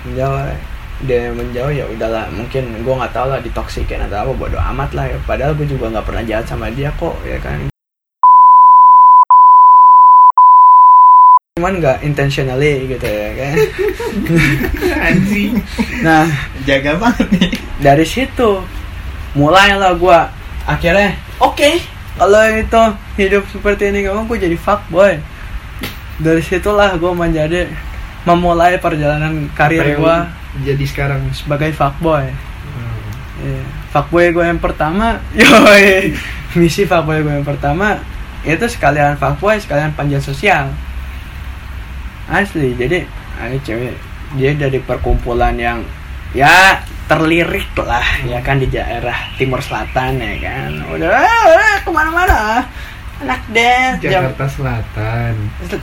Menjauh 0.06 0.34
Rek. 0.34 0.62
dia 1.02 1.34
menjauh 1.34 1.74
ya 1.74 1.86
udahlah. 1.90 2.30
Mungkin 2.30 2.86
gue 2.86 2.94
nggak 2.94 3.14
tahu 3.14 3.34
lah 3.34 3.42
ditoksikin 3.42 4.06
atau 4.06 4.26
apa 4.26 4.32
bodo 4.38 4.58
amat 4.58 4.90
lah 4.94 5.06
ya. 5.10 5.18
Padahal 5.26 5.54
gue 5.58 5.66
juga 5.66 5.90
nggak 5.90 6.06
pernah 6.06 6.24
jahat 6.26 6.46
sama 6.46 6.70
dia 6.74 6.94
kok 6.94 7.18
ya 7.26 7.38
kan? 7.42 7.70
Cuman 11.58 11.82
nggak 11.82 12.06
intentionally 12.06 12.86
gitu 12.90 13.06
ya 13.06 13.30
kan? 13.34 13.56
Anjing. 15.10 15.54
nah. 16.06 16.26
Jaga 16.66 17.02
banget 17.02 17.28
nih. 17.34 17.52
dari 17.82 18.06
situ 18.06 18.62
mulailah 19.34 19.98
gua. 19.98 20.30
Akhirnya 20.70 21.18
oke 21.42 21.82
kalau 22.22 22.46
itu 22.54 22.82
hidup 23.18 23.44
seperti 23.50 23.90
ini 23.90 24.06
kamu 24.06 24.30
gue 24.30 24.38
jadi 24.38 24.58
fuckboy. 24.58 25.18
Dari 26.22 26.42
situlah 26.46 26.94
gue 27.02 27.10
menjadi 27.18 27.66
memulai 28.24 28.78
perjalanan 28.78 29.50
karir 29.52 29.98
gua 29.98 30.30
jadi 30.62 30.84
sekarang. 30.84 31.22
sebagai 31.32 31.72
fuckboy 31.72 32.28
Hmm. 32.62 33.00
Iya. 33.42 33.64
fuckboy 33.90 34.32
gue 34.32 34.46
yang 34.46 34.62
pertama 34.62 35.18
yoi 35.40 36.14
misi 36.54 36.86
fuckboy 36.86 37.20
gue 37.20 37.34
yang 37.34 37.48
pertama 37.48 37.98
itu 38.42 38.64
sekalian 38.66 39.18
fuckboy 39.18 39.58
sekalian 39.58 39.92
panjat 39.92 40.22
sosial 40.22 40.70
asli 42.30 42.78
jadi 42.78 43.04
ada 43.36 43.58
cewek 43.60 43.96
dia 44.38 44.56
dari 44.56 44.80
perkumpulan 44.80 45.58
yang 45.58 45.84
ya 46.32 46.80
terlirik 47.12 47.68
lah 47.76 48.06
ya 48.24 48.40
kan 48.40 48.56
di 48.56 48.72
daerah 48.72 49.36
timur 49.36 49.60
selatan 49.60 50.16
ya 50.16 50.36
kan 50.40 50.72
udah 50.88 51.12
eh, 51.52 51.76
ke 51.84 51.90
mana-mana 51.92 52.64
anak 53.22 53.42
dance 53.48 54.00
jam 54.02 54.12
Jakarta 54.24 54.46
Selatan. 54.48 55.34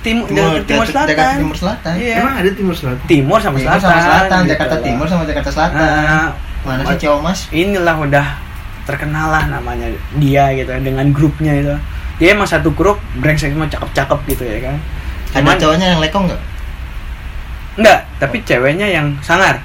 timur 0.01 0.27
Timur, 0.27 0.53
timur 0.63 0.85
Jakarta 0.85 1.07
selatan 1.07 1.35
Timur 1.39 1.57
Selatan. 1.57 1.93
iya 1.97 2.15
Emang 2.19 2.35
ada 2.37 2.51
Timur 2.51 2.75
Selatan? 2.75 3.05
timur 3.07 3.39
sama 3.39 3.57
Timur 3.57 3.67
selatan 3.71 3.83
sama 3.85 4.01
Selatan, 4.03 4.39
gitu 4.39 4.51
Jakarta 4.51 4.75
loh. 4.75 4.85
Timur 4.85 5.07
sama 5.07 5.23
Jakarta 5.25 5.51
Selatan. 5.51 5.81
Ah, 5.81 6.29
Mana 6.61 6.83
sih 6.85 6.99
cowok 7.01 7.21
mas? 7.23 7.39
inilah 7.51 7.97
udah 7.97 8.27
terkenal 8.85 9.27
lah 9.29 9.45
namanya 9.47 9.87
dia 10.17 10.49
gitu 10.53 10.73
dengan 10.79 11.07
grupnya 11.09 11.53
itu 11.55 11.75
dia 12.17 12.33
emang 12.33 12.45
satu 12.45 12.73
grup 12.73 12.97
brengsek 13.15 13.53
semua 13.53 13.69
cakep-cakep 13.69 14.19
gitu 14.27 14.43
ya 14.43 14.59
kan 14.65 14.77
Ada 15.29 15.39
Cuman- 15.39 15.61
cowoknya 15.61 15.87
yang 15.93 16.01
lekong 16.01 16.25
nggak? 16.27 16.43
enggak 17.79 18.01
tapi 18.19 18.37
ceweknya 18.43 18.87
yang 18.89 19.07
sangar 19.21 19.63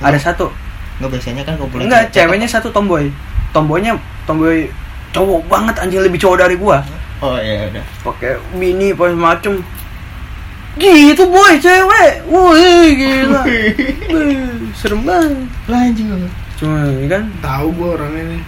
ada 0.00 0.18
satu 0.18 0.50
Nggak 0.96 1.10
biasanya 1.12 1.42
kan 1.44 1.54
kumpulan 1.54 1.86
enggak 1.86 2.02
cewek 2.08 2.34
ceweknya 2.34 2.48
satu 2.48 2.68
tomboy 2.70 3.06
tomboynya 3.52 3.94
tomboy 4.24 4.66
cowok 5.12 5.46
banget 5.46 5.74
anjing 5.78 6.02
lebih 6.02 6.18
cowok 6.18 6.42
dari 6.42 6.56
gua. 6.56 6.82
Oh 7.18 7.36
iya 7.36 7.68
udah. 7.68 7.84
pakai 8.02 8.32
mini 8.52 8.90
apa 8.90 9.10
macem 9.10 9.62
gitu 10.74 11.22
boy 11.24 11.54
cewek 11.56 12.26
woi 12.26 12.66
gila 12.92 13.42
Wih, 13.46 14.34
serem 14.72 15.00
banget 15.02 15.46
Lanjut. 15.64 16.26
cuma 16.54 16.82
ya 16.90 17.06
kan 17.08 17.22
Tahu 17.38 17.66
gua 17.72 17.94
orangnya 17.94 18.34
nih. 18.34 18.42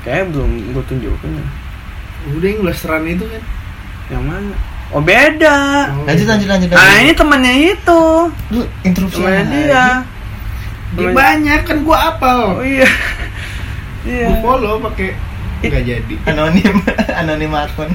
kayak 0.00 0.28
belum 0.28 0.50
gua 0.70 0.84
tunjukin 0.84 1.40
Udah 2.30 2.46
yang 2.46 2.60
blasteran 2.60 3.04
itu 3.06 3.24
kan. 3.24 3.42
yang 4.10 4.22
mana 4.22 4.52
oh 4.90 5.00
beda 5.00 5.88
Oh. 5.90 6.04
Lanjut 6.04 6.26
lanjut 6.26 6.48
lanjut. 6.50 6.68
Nah 6.68 6.94
ini 7.00 7.12
temennya 7.14 7.54
itu 7.72 8.02
Lu 8.50 8.60
interupsi 8.82 9.16
Temennya 9.16 9.40
aja. 9.40 9.48
dia 9.48 9.86
Dia 10.92 11.08
banyak 11.10 11.60
kan 11.64 11.76
gua 11.80 12.12
apal. 12.12 12.40
Oh 12.54 12.62
iya 12.62 12.84
Iya 14.02 14.28
Gua 14.28 14.36
follow 14.44 14.74
pakai 14.82 15.16
nggak 15.60 15.84
jadi. 15.84 16.14
Anonim, 16.32 16.76
anonim 17.20 17.52
akun. 17.52 17.90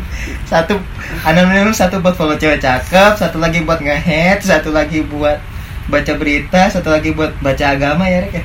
Satu 0.45 0.77
anonim 1.25 1.73
satu 1.73 1.99
buat 1.99 2.13
follow 2.13 2.37
cewek 2.37 2.61
cakep, 2.61 3.17
satu 3.17 3.41
lagi 3.41 3.65
buat 3.65 3.81
ngehead, 3.81 4.45
satu 4.45 4.69
lagi 4.69 5.01
buat 5.01 5.41
baca 5.85 6.13
berita, 6.17 6.69
satu 6.69 6.89
lagi 6.89 7.13
buat 7.13 7.33
baca 7.41 7.65
agama 7.77 8.09
ya 8.09 8.25
Rek 8.25 8.33
ya. 8.41 8.43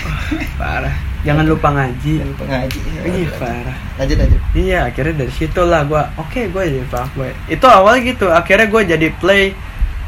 Parah 0.60 1.08
Jangan 1.26 1.50
lupa 1.50 1.74
ngaji 1.74 2.22
Dan 2.22 2.30
pengaji. 2.38 2.78
Iya 3.02 3.28
parah 3.42 3.78
Lanjut 3.98 4.16
lanjut. 4.22 4.40
Iya 4.54 4.78
akhirnya 4.86 5.14
dari 5.26 5.32
situ 5.34 5.60
lah 5.66 5.82
gue 5.82 6.02
Oke 6.14 6.46
gue 6.46 6.62
jadi 6.62 6.86
fuckboy 6.86 7.34
Itu 7.50 7.66
awal 7.66 8.06
gitu 8.06 8.30
Akhirnya 8.30 8.70
gue 8.70 8.82
jadi 8.86 9.08
play 9.18 9.50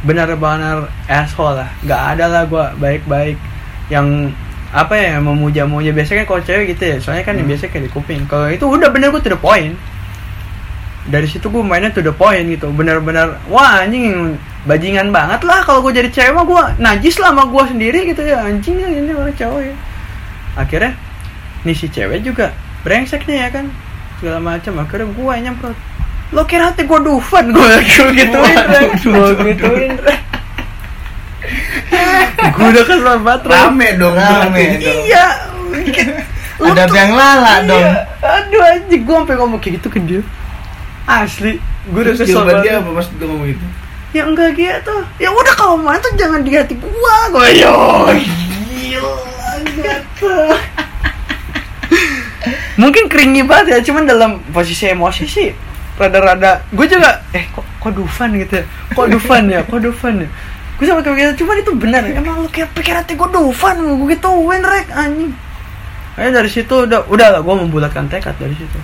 Benar-benar 0.07 0.87
asshole 1.11 1.59
lah 1.59 1.71
Gak 1.83 2.17
ada 2.17 2.31
lah 2.31 2.43
gue 2.47 2.65
baik-baik 2.79 3.37
Yang 3.91 4.39
apa 4.71 4.95
ya 4.95 5.19
yang 5.19 5.27
memuja-muja. 5.27 5.91
Biasanya 5.91 6.23
kan 6.23 6.27
kalau 6.29 6.43
cewek 6.47 6.65
gitu 6.73 6.83
ya 6.87 6.97
soalnya 7.03 7.25
kan 7.27 7.35
yang 7.35 7.47
Hmm. 7.47 7.53
biasa 7.59 7.65
kayak 7.69 7.85
di 7.87 7.91
kuping. 7.91 8.23
Kalau 8.27 8.47
itu 8.47 8.65
udah 8.65 8.89
bener 8.89 9.11
gue 9.11 9.19
to 9.19 9.31
the 9.31 9.39
point. 9.39 9.75
Dari 11.11 11.27
situ 11.27 11.49
gue 11.49 11.65
mainnya 11.65 11.91
to 11.91 12.01
the 12.01 12.15
point 12.15 12.47
gitu. 12.47 12.71
Bener-bener 12.71 13.41
wah 13.51 13.83
anjing 13.83 14.39
bajingan 14.63 15.11
banget 15.11 15.43
lah 15.43 15.65
kalau 15.65 15.83
gue 15.83 15.93
jadi 15.93 16.09
cewek 16.09 16.33
mah. 16.33 16.45
Gue 16.47 16.63
najis 16.79 17.19
lah 17.19 17.35
sama 17.35 17.51
gue 17.51 17.65
sendiri 17.67 17.99
gitu 18.07 18.23
ya. 18.23 18.47
Anjing 18.47 18.79
ya 18.79 18.89
ini 18.89 19.11
orang 19.11 19.35
cowok 19.35 19.61
ya. 19.65 19.75
Akhirnya 20.55 20.93
nih 21.67 21.75
si 21.75 21.87
cewek 21.91 22.23
juga 22.23 22.55
brengsek 22.83 23.27
nih 23.27 23.43
ya 23.43 23.49
kan. 23.51 23.67
Segala 24.23 24.39
macam. 24.39 24.79
Akhirnya 24.79 25.11
gue 25.11 25.33
yang 25.35 25.45
nyemprot. 25.51 25.77
Lo 26.31 26.47
kira 26.47 26.71
hati 26.71 26.87
gue 26.87 27.01
Dufan? 27.03 27.51
Gue 27.55 27.67
gue 27.83 28.11
gituin 28.15 28.59
gue 29.03 29.31
gituin 29.51 29.93
Gue 32.57 32.67
udah 32.73 32.85
kesel 32.85 33.17
banget. 33.21 33.41
Rame 33.47 33.89
dong. 33.99 34.15
Rame 34.17 34.65
dong. 34.81 35.03
iya 35.07 35.27
Ada 36.61 36.85
yang 36.93 37.17
lala 37.17 37.65
iya. 37.65 37.69
dong. 37.69 37.89
aduh 38.21 38.61
anjing 38.69 39.03
gue 39.09 39.17
sampai 39.17 39.37
ngomong 39.41 39.61
kayak 39.65 39.81
gitu 39.81 39.89
ke 39.89 39.99
dia 40.05 40.21
asli 41.09 41.57
gue 41.89 42.01
udah 42.05 42.15
kesel 42.15 42.29
jawaban 42.37 42.61
dia 42.61 42.77
banget 42.77 42.85
apa 42.85 42.91
pas 43.01 43.07
dia 43.09 43.27
ngomong 43.27 43.49
gitu? 43.49 43.65
ya 44.11 44.23
enggak 44.29 44.51
gitu 44.59 44.97
ya 45.17 45.29
udah 45.33 45.55
kalau 45.57 45.77
main 45.81 45.97
tuh 46.03 46.13
jangan 46.21 46.45
di 46.45 46.51
hati 46.53 46.75
gua 46.77 47.17
gue 47.33 47.49
yo 47.65 47.75
gila 48.69 50.59
mungkin 52.77 53.05
keringi 53.09 53.43
banget 53.45 53.67
ya 53.73 53.79
cuman 53.89 54.05
dalam 54.05 54.31
posisi 54.53 54.89
emosi 54.91 55.25
sih 55.25 55.49
rada-rada 55.97 56.65
gue 56.73 56.87
juga 56.89 57.25
eh 57.37 57.45
kok 57.53 57.65
kok 57.81 57.93
Dufan 57.93 58.37
gitu 58.41 58.61
ya 58.61 58.65
kok 58.97 59.07
Dufan 59.09 59.43
ya 59.53 59.61
kok 59.65 59.81
Dufan 59.85 60.25
ya 60.25 60.29
gue 60.81 60.87
sama 60.89 61.05
kayak 61.05 61.37
gitu 61.37 61.45
cuman 61.45 61.61
itu 61.61 61.73
benar 61.77 62.03
emang 62.03 62.41
lu 62.41 62.49
kayak 62.49 62.73
pikir 62.73 62.97
hati 62.97 63.13
gue 63.13 63.29
Dufan 63.29 63.77
gue 63.77 64.09
gituin 64.11 64.65
rek 64.65 64.89
anjing 64.91 65.33
Ayo 66.17 66.35
dari 66.35 66.49
situ 66.49 66.75
udah 66.85 67.05
udah 67.07 67.29
lah 67.31 67.41
gue 67.41 67.55
membulatkan 67.55 68.09
tekad 68.09 68.35
dari 68.35 68.53
situ 68.53 68.81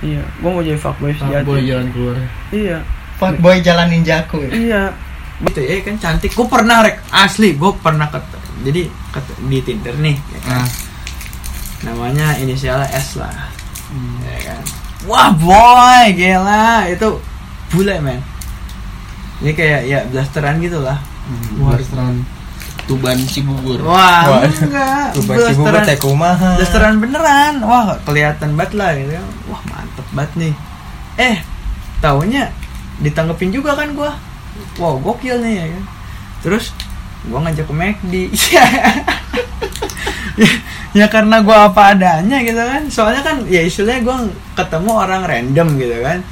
iya 0.00 0.22
gue 0.22 0.50
mau 0.50 0.58
jadi 0.58 0.74
fuckboy 0.74 1.10
Fuckboy 1.10 1.38
sejati 1.58 1.66
jalan 1.66 1.86
keluar. 1.90 2.16
iya 2.50 2.78
Fuckboy 3.18 3.58
jalan 3.58 3.90
ninjaku. 3.90 4.46
ya. 4.46 4.50
Iya. 4.54 4.82
Gitu 5.42 5.58
ya 5.58 5.82
kan 5.82 5.98
cantik. 5.98 6.30
Gue 6.30 6.46
pernah 6.46 6.86
rek 6.86 7.02
asli. 7.10 7.58
Gue 7.58 7.74
pernah 7.74 8.06
ket 8.06 8.22
jadi 8.62 8.86
ket- 9.10 9.42
di 9.42 9.58
Tinder 9.58 9.90
nih. 9.98 10.14
Ya 10.14 10.38
kan? 10.38 10.54
Nah. 10.54 10.68
Namanya 11.82 12.38
inisialnya 12.38 12.86
S 12.90 13.18
lah. 13.18 13.50
Hmm. 13.90 14.22
Ya 14.22 14.38
kan. 14.46 14.62
Wah 15.02 15.34
boy, 15.34 16.14
gila 16.14 16.86
itu 16.86 17.18
bule 17.70 17.98
men. 17.98 18.22
Ini 19.38 19.54
kayak 19.54 19.80
ya 19.86 19.98
blasteran 20.10 20.58
gitu 20.58 20.82
lah. 20.82 20.98
Hmm, 21.28 21.68
restoran 21.76 22.24
Tuban 22.88 23.20
Cibubur. 23.28 23.84
Wah, 23.84 24.24
Wah, 24.24 24.40
enggak. 24.48 25.12
Tuh 25.14 25.22
baci 25.28 25.52
bubur 25.52 25.76
teh 25.84 26.00
kumaha. 26.00 26.56
Blasteran 26.56 26.96
beneran. 26.96 27.60
Wah, 27.60 28.00
kelihatan 28.08 28.56
banget 28.56 28.72
lah 28.80 28.96
gitu. 28.96 29.12
Wah, 29.52 29.60
mantep 29.68 30.06
banget 30.16 30.32
nih. 30.40 30.54
Eh, 31.20 31.36
taunya 32.00 32.48
ditanggepin 33.04 33.52
juga 33.52 33.76
kan 33.76 33.92
gua. 33.92 34.16
Wow, 34.80 35.04
gokil 35.04 35.44
nih 35.44 35.52
ya 35.60 35.64
kan. 35.76 35.84
Terus 36.40 36.72
gua 37.28 37.44
ngajak 37.44 37.68
ke 37.68 37.74
McD. 37.76 38.14
ya, 40.42 40.50
ya 40.96 41.06
karena 41.12 41.44
gua 41.44 41.68
apa 41.68 41.92
adanya 41.92 42.40
gitu 42.40 42.62
kan. 42.64 42.88
Soalnya 42.88 43.20
kan 43.20 43.44
ya 43.52 43.68
istilahnya 43.68 44.00
gua 44.00 44.16
ketemu 44.56 44.90
orang 44.96 45.22
random 45.28 45.68
gitu 45.76 46.00
kan. 46.00 46.24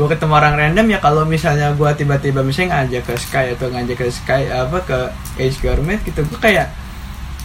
Gua 0.00 0.08
ketemu 0.08 0.32
orang 0.32 0.56
random 0.56 0.86
ya 0.88 0.98
kalau 1.04 1.28
misalnya 1.28 1.76
gua 1.76 1.92
tiba-tiba 1.92 2.40
misalnya 2.40 2.80
ngajak 2.88 3.04
ke 3.04 3.14
Sky 3.20 3.52
atau 3.52 3.68
ngajak 3.68 4.00
ke 4.00 4.08
Sky 4.08 4.48
apa 4.48 4.80
ke 4.80 4.98
Age 5.36 5.60
Gourmet 5.60 6.00
gitu 6.00 6.24
gua 6.24 6.40
kayak 6.40 6.72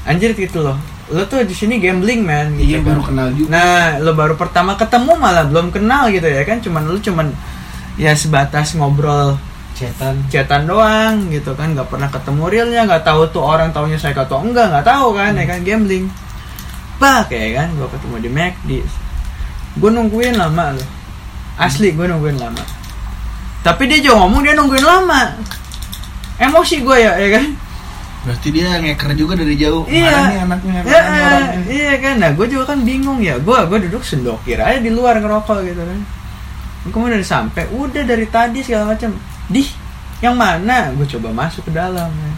anjir 0.08 0.32
gitu 0.32 0.64
loh. 0.64 0.80
Lo 1.12 1.28
tuh 1.28 1.44
di 1.44 1.52
sini 1.52 1.84
gambling 1.84 2.24
man 2.24 2.56
gitu 2.56 2.72
Iya 2.72 2.80
kan. 2.80 2.88
baru 2.96 3.02
kenal 3.04 3.28
juga. 3.36 3.50
Nah, 3.52 4.00
lo 4.00 4.16
baru 4.16 4.40
pertama 4.40 4.80
ketemu 4.80 5.12
malah 5.20 5.44
belum 5.52 5.68
kenal 5.76 6.08
gitu 6.16 6.26
ya 6.32 6.48
kan, 6.48 6.64
cuman 6.64 6.88
lo 6.88 6.98
cuman 6.98 7.28
ya 8.00 8.16
sebatas 8.16 8.72
ngobrol 8.80 9.36
Cetan. 9.76 10.24
chatan 10.32 10.64
doang 10.72 11.28
gitu 11.28 11.52
kan, 11.54 11.76
nggak 11.76 11.92
pernah 11.92 12.08
ketemu 12.08 12.44
realnya, 12.48 12.82
nggak 12.88 13.04
tahu 13.04 13.28
tuh 13.36 13.44
orang 13.44 13.76
taunya 13.76 14.00
saya 14.00 14.16
atau 14.16 14.40
enggak, 14.40 14.72
nggak 14.72 14.88
tahu 14.88 15.12
kan 15.12 15.36
ya 15.36 15.44
kan 15.44 15.60
gambling. 15.62 16.08
Pak 16.96 17.28
ya 17.28 17.60
kan, 17.60 17.68
gua 17.76 17.92
ketemu 17.92 18.16
di 18.24 18.30
McD, 18.32 18.70
gue 19.76 19.90
nungguin 19.92 20.40
lama 20.40 20.80
loh, 20.80 20.88
asli 21.56 21.96
gue 21.96 22.06
nungguin 22.06 22.38
lama. 22.40 22.64
Tapi 23.66 23.90
dia 23.90 24.00
juga 24.00 24.22
ngomong 24.22 24.42
dia 24.46 24.54
nungguin 24.54 24.86
lama, 24.86 25.34
emosi 26.38 26.76
gue 26.86 26.98
ya 27.02 27.18
ya 27.18 27.30
kan. 27.40 27.46
Berarti 28.26 28.48
dia 28.50 28.82
ngeker 28.82 29.14
juga 29.14 29.38
dari 29.38 29.54
jauh. 29.54 29.86
Iya. 29.86 30.10
Mana 30.10 30.30
nih 30.34 30.40
anaknya? 30.42 30.74
Ya, 30.82 31.00
nih 31.06 31.22
orangnya? 31.22 31.62
iya 31.70 31.94
kan. 32.02 32.16
Nah, 32.18 32.30
gue 32.34 32.48
juga 32.50 32.74
kan 32.74 32.82
bingung 32.82 33.22
ya. 33.22 33.38
Gue 33.38 33.54
gue 33.70 33.80
duduk 33.86 34.02
sendokir 34.02 34.58
aja 34.58 34.82
di 34.82 34.90
luar 34.90 35.22
ngerokok 35.22 35.62
gitu 35.62 35.82
kan. 35.86 36.00
Kemudian 36.90 37.22
dari 37.22 37.26
sampai 37.26 37.70
udah 37.70 38.02
dari 38.02 38.26
tadi 38.26 38.66
segala 38.66 38.98
macam. 38.98 39.14
Dih, 39.46 39.70
yang 40.26 40.34
mana? 40.34 40.90
Gue 40.98 41.06
coba 41.06 41.30
masuk 41.34 41.70
ke 41.70 41.72
dalam. 41.78 42.10
Ya. 42.10 42.32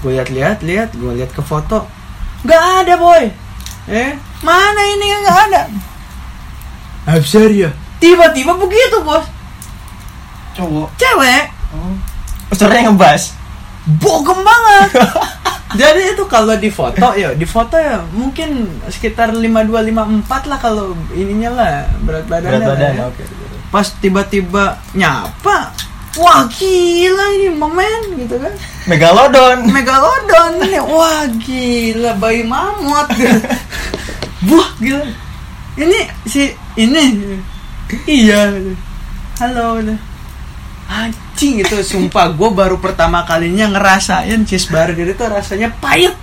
Gue 0.00 0.10
lihat-lihat, 0.16 0.64
lihat, 0.64 0.88
gue 0.96 1.12
lihat 1.20 1.36
ke 1.36 1.44
foto. 1.44 1.84
Nggak 2.40 2.62
ada 2.84 2.94
boy. 2.96 3.24
Eh, 3.92 4.16
mana 4.40 4.80
ini 4.96 5.04
yang 5.04 5.20
nggak 5.20 5.40
ada? 5.52 5.62
Absar 7.12 7.52
ya. 7.52 7.68
Tiba-tiba 8.00 8.56
begitu 8.56 8.96
bos. 9.04 9.24
Cowok. 10.56 10.88
Cewek 10.98 11.60
Oh. 11.70 11.94
Suaranya 12.50 12.90
ngebas. 12.90 13.38
bogem 14.02 14.42
banget. 14.42 14.90
Jadi 15.80 16.18
itu 16.18 16.26
kalau 16.26 16.58
di 16.58 16.66
foto 16.66 17.14
ya, 17.14 17.30
di 17.30 17.46
foto 17.46 17.78
ya 17.78 18.02
mungkin 18.10 18.66
sekitar 18.90 19.30
5254 19.30 20.50
lah 20.50 20.58
kalau 20.58 20.98
ininya 21.14 21.50
lah 21.54 21.72
berat 22.02 22.26
badannya. 22.26 22.58
Berat 22.58 22.70
badan, 22.74 22.92
ya. 22.98 23.04
oke. 23.06 23.22
Pas 23.70 23.86
tiba-tiba 24.02 24.82
nyapa, 24.98 25.70
wah 26.18 26.42
gila 26.50 27.26
ini 27.38 27.54
momen 27.54 28.00
gitu 28.18 28.34
kan. 28.34 28.50
Megalodon. 28.90 29.70
Megalodon 29.70 30.52
ini, 30.58 30.82
wah 30.82 31.22
gila 31.38 32.18
bayi 32.18 32.42
mamut. 32.42 33.06
Wah 34.50 34.72
gila. 34.80 35.04
Ini 35.76 36.00
si 36.24 36.48
ini. 36.80 37.36
Iya. 38.06 38.54
Halo. 39.40 39.82
Anjing 40.90 41.62
itu 41.62 41.76
sumpah 41.86 42.34
gue 42.34 42.50
baru 42.50 42.82
pertama 42.82 43.22
kalinya 43.22 43.70
ngerasain 43.70 44.42
cheeseburger 44.42 45.06
itu 45.06 45.24
rasanya 45.24 45.70
pahit. 45.78 46.14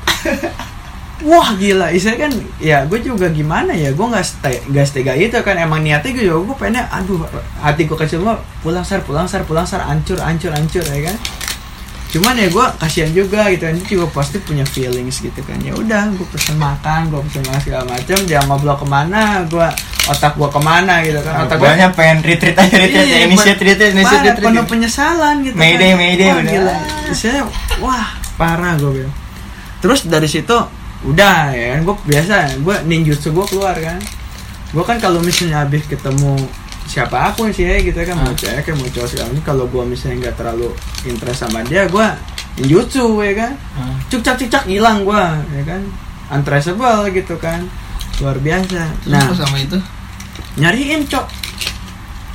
Wah 1.26 1.50
gila, 1.58 1.90
istilahnya 1.90 2.30
kan 2.30 2.34
ya 2.62 2.78
gue 2.86 3.02
juga 3.02 3.26
gimana 3.34 3.74
ya 3.74 3.90
gue 3.90 4.06
nggak 4.06 4.22
stay 4.22 4.62
nggak 4.70 4.86
setega 4.86 5.18
itu 5.18 5.34
kan 5.42 5.58
emang 5.58 5.82
niatnya 5.82 6.14
gue 6.14 6.30
juga 6.30 6.46
gue 6.46 6.56
pengennya 6.62 6.84
aduh 6.94 7.26
hati 7.58 7.90
gue 7.90 7.98
kecil 7.98 8.22
pulang 8.62 8.86
sar 8.86 9.02
pulang 9.02 9.26
sar 9.26 9.42
pulang 9.42 9.66
sar 9.66 9.82
ancur 9.90 10.22
ancur 10.22 10.54
ancur 10.54 10.86
ya 10.86 11.10
kan 11.10 11.18
cuman 12.08 12.39
ya 12.39 12.48
gue 12.48 12.65
kasihan 12.80 13.12
juga 13.12 13.52
gitu 13.52 13.67
kan 13.67 13.76
dia 13.76 13.88
juga 13.88 14.06
pasti 14.15 14.39
punya 14.39 14.63
feelings 14.63 15.20
gitu 15.20 15.41
kan 15.43 15.60
ya 15.60 15.76
udah 15.76 16.08
gue 16.15 16.28
pesen 16.32 16.56
makan 16.56 17.12
gue 17.12 17.20
pesen 17.28 17.43
makan 17.43 17.60
segala 17.60 17.84
macam 17.84 18.17
dia 18.24 18.39
ngobrol 18.48 18.80
ke 18.80 18.88
mana 18.88 19.43
gue 19.43 19.67
otak 20.08 20.39
gue 20.39 20.48
ke 20.48 20.60
mana 20.63 21.04
gitu 21.04 21.20
kan 21.20 21.43
otak 21.43 21.60
gue 21.60 21.67
Banyak 21.67 21.91
pengen 22.00 22.17
retreat 22.24 22.56
aja 22.56 22.76
retreat 22.80 23.04
ya. 23.04 23.12
Iya, 23.12 23.28
Initiate 23.28 23.60
retreat, 23.60 23.91
initiate 23.91 24.24
retreat. 24.24 24.48
penuh 24.48 24.65
penyesalan 24.65 25.36
gitu 25.43 25.56
Mayday, 25.60 25.91
kan. 25.91 26.00
mayday, 26.00 26.28
wah, 26.32 26.39
udah. 26.39 26.52
gila 26.56 26.76
saya 27.12 27.41
wah 27.84 28.08
parah 28.39 28.74
gue 28.80 28.91
bilang 29.04 29.15
terus 29.84 30.00
dari 30.08 30.32
situ 30.32 30.56
udah 31.04 31.52
ya 31.52 31.76
kan 31.76 31.80
gue 31.86 31.96
biasa 32.08 32.34
gue 32.58 32.76
ninjutsu 32.88 33.36
gue 33.36 33.46
keluar 33.52 33.76
kan 33.76 34.00
gue 34.72 34.84
kan 34.84 34.98
kalau 34.98 35.20
misalnya 35.20 35.67
habis 35.67 35.84
ketemu 35.86 36.39
siapa 36.88 37.32
pun 37.32 37.47
sih 37.50 37.63
ya 37.63 37.78
gitu 37.78 38.00
kan 38.00 38.15
mau 38.15 38.26
Ah. 38.26 38.34
cewek 38.34 38.71
mau 38.71 38.88
cowok 38.88 39.08
segala 39.08 39.30
kalau 39.43 39.65
gue 39.65 39.84
misalnya 39.86 40.17
nggak 40.23 40.36
terlalu 40.36 40.71
interest 41.04 41.39
sama 41.41 41.60
dia 41.62 41.84
gue 41.86 42.08
ninjutsu 42.58 43.19
ya 43.21 43.34
kan 43.38 43.52
Ah. 43.73 43.91
cuk 44.08 44.21
cak 44.21 44.36
cuk 44.38 44.50
cak 44.50 44.63
hilang 44.65 45.04
gue 45.04 45.23
ya 45.54 45.63
kan 45.65 45.82
untraceable 46.30 47.12
gitu 47.12 47.36
kan 47.36 47.67
luar 48.17 48.38
biasa 48.38 48.82
Terus 48.97 49.12
nah 49.13 49.28
sama 49.30 49.58
itu? 49.58 49.78
nyariin 50.56 51.04
cok 51.04 51.26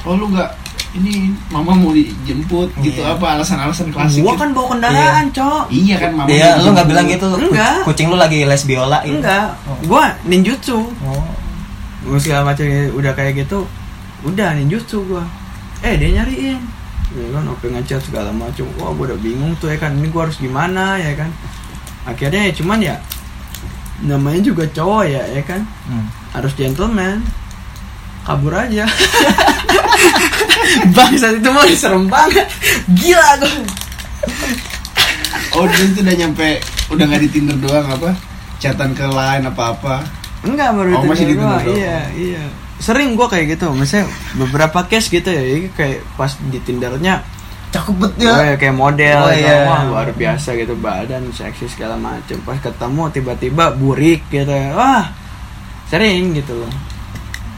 Oh 0.03 0.15
lu 0.15 0.29
nggak 0.29 0.51
ini 0.93 1.33
mama 1.49 1.73
mau 1.73 1.91
dijemput 1.91 2.69
gitu 2.79 3.01
Iya. 3.01 3.17
apa 3.17 3.27
alasan-alasan 3.35 3.89
klasik 3.89 4.21
gua 4.21 4.31
gitu? 4.31 4.41
kan 4.41 4.49
bawa 4.53 4.67
kendaraan 4.71 5.27
cok 5.29 5.65
Iya 5.69 5.97
kan 5.97 6.11
mama 6.13 6.29
Dia 6.29 6.53
mau 6.53 6.63
lu 6.63 6.71
nggak 6.71 6.87
bilang 6.87 7.07
gitu. 7.09 7.29
Enggak. 7.33 7.77
Kucing 7.83 8.07
lu 8.07 8.17
lagi 8.17 8.43
les 8.43 8.63
biola 8.63 9.01
gitu. 9.01 9.17
enggak 9.17 9.47
Oh. 9.65 9.79
gua 9.87 10.13
ninjutsu 10.23 10.77
Oh. 11.01 11.25
gua 12.05 12.19
segala 12.19 12.43
macam 12.45 12.67
udah 12.93 13.13
kayak 13.13 13.41
gitu 13.41 13.65
udah 14.23 14.55
ninjutsu 14.55 15.03
gua 15.05 15.25
eh 15.81 15.95
dia 15.95 16.15
nyariin 16.15 16.61
ya 17.13 17.27
kan 17.31 17.45
oke 17.47 17.67
ngechat 17.67 18.01
segala 18.01 18.31
macam 18.31 18.65
wah 18.77 18.91
gua 18.91 19.11
udah 19.11 19.19
bingung 19.19 19.53
tuh 19.59 19.69
ya 19.69 19.77
kan 19.77 19.93
ini 19.95 20.09
gua 20.09 20.27
harus 20.27 20.39
gimana 20.39 20.97
ya 20.97 21.13
kan 21.15 21.31
akhirnya 22.05 22.49
ya 22.49 22.53
cuman 22.55 22.79
ya 22.81 22.97
namanya 24.03 24.41
juga 24.43 24.65
cowok 24.67 25.05
ya 25.05 25.23
ya 25.29 25.43
kan 25.43 25.63
Hmm. 25.85 26.07
harus 26.33 26.55
gentleman 26.55 27.23
kabur 28.23 28.55
aja 28.55 28.87
bangsa 30.97 31.35
itu 31.35 31.49
mah 31.49 31.67
serem 31.73 32.07
banget 32.07 32.47
gila 32.95 33.29
gua 33.37 33.51
Oh 35.53 35.69
dia 35.69 35.85
itu 35.85 36.01
udah 36.01 36.17
nyampe 36.17 36.49
udah 36.89 37.05
nggak 37.05 37.23
di 37.23 37.29
Tinder 37.29 37.57
doang 37.59 37.85
apa? 37.85 38.17
Chatan 38.57 38.97
ke 38.97 39.05
lain 39.05 39.45
apa-apa. 39.45 40.01
Enggak 40.41 40.73
baru 40.73 40.97
Oh, 40.97 40.99
itu 40.99 41.07
masih 41.13 41.27
di 41.29 41.35
doang. 41.37 41.61
Tinder 41.61 41.61
doang. 41.61 41.77
Iya, 41.77 41.99
iya. 42.17 42.45
Sering 42.83 43.15
gua 43.15 43.31
kayak 43.31 43.55
gitu. 43.55 43.71
Misalnya 43.71 44.11
beberapa 44.37 44.83
case 44.85 45.07
gitu 45.09 45.31
ya, 45.31 45.39
ini 45.41 45.71
kayak 45.71 46.03
pas 46.13 46.35
di 46.43 46.59
Tindernya 46.59 47.23
cakep 47.71 47.95
Oh, 47.97 48.11
ya 48.19 48.33
ya, 48.45 48.55
kayak 48.55 48.77
model 48.77 49.19
Oh, 49.19 49.33
gitu. 49.33 49.49
iya. 49.49 49.65
wah 49.65 49.81
luar 49.87 50.09
biasa 50.11 50.53
gitu 50.53 50.77
badan 50.77 51.25
seksi 51.31 51.65
segala 51.67 51.97
macem 51.97 52.37
pas 52.43 52.61
ketemu 52.61 53.09
tiba-tiba 53.09 53.73
burik 53.73 54.21
gitu 54.29 54.45
ya 54.45 54.77
wah 54.77 55.09
sering 55.89 56.37
gitu 56.37 56.53
loh 56.53 56.69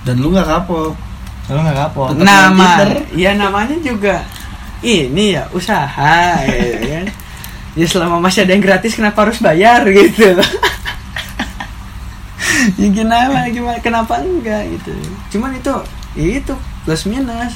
Dan 0.06 0.22
lu 0.22 0.30
nggak 0.30 0.46
kapok. 0.46 0.94
lu 1.44 1.58
nggak 1.58 1.78
kapok 1.80 2.14
nama 2.14 2.86
ya 3.10 3.34
namanya 3.34 3.74
juga 3.82 4.22
ini 4.80 5.34
ya 5.34 5.50
usaha 5.50 6.38
ya 6.46 6.78
kan 6.78 7.04
ya 7.74 7.82
selama 7.84 8.22
masih 8.22 8.46
ada 8.46 8.54
yang 8.54 8.62
gratis 8.62 8.94
kenapa 8.94 9.26
harus 9.26 9.42
bayar 9.42 9.82
gitu 9.84 10.30
ya 12.80 12.88
gimana 12.88 13.46
gimana 13.46 13.78
kenapa 13.78 14.18
enggak 14.18 14.62
gitu. 14.70 14.90
Cuman 15.30 15.52
itu 15.52 15.72
ya 16.14 16.26
itu 16.36 16.54
plus 16.82 17.04
minus. 17.04 17.52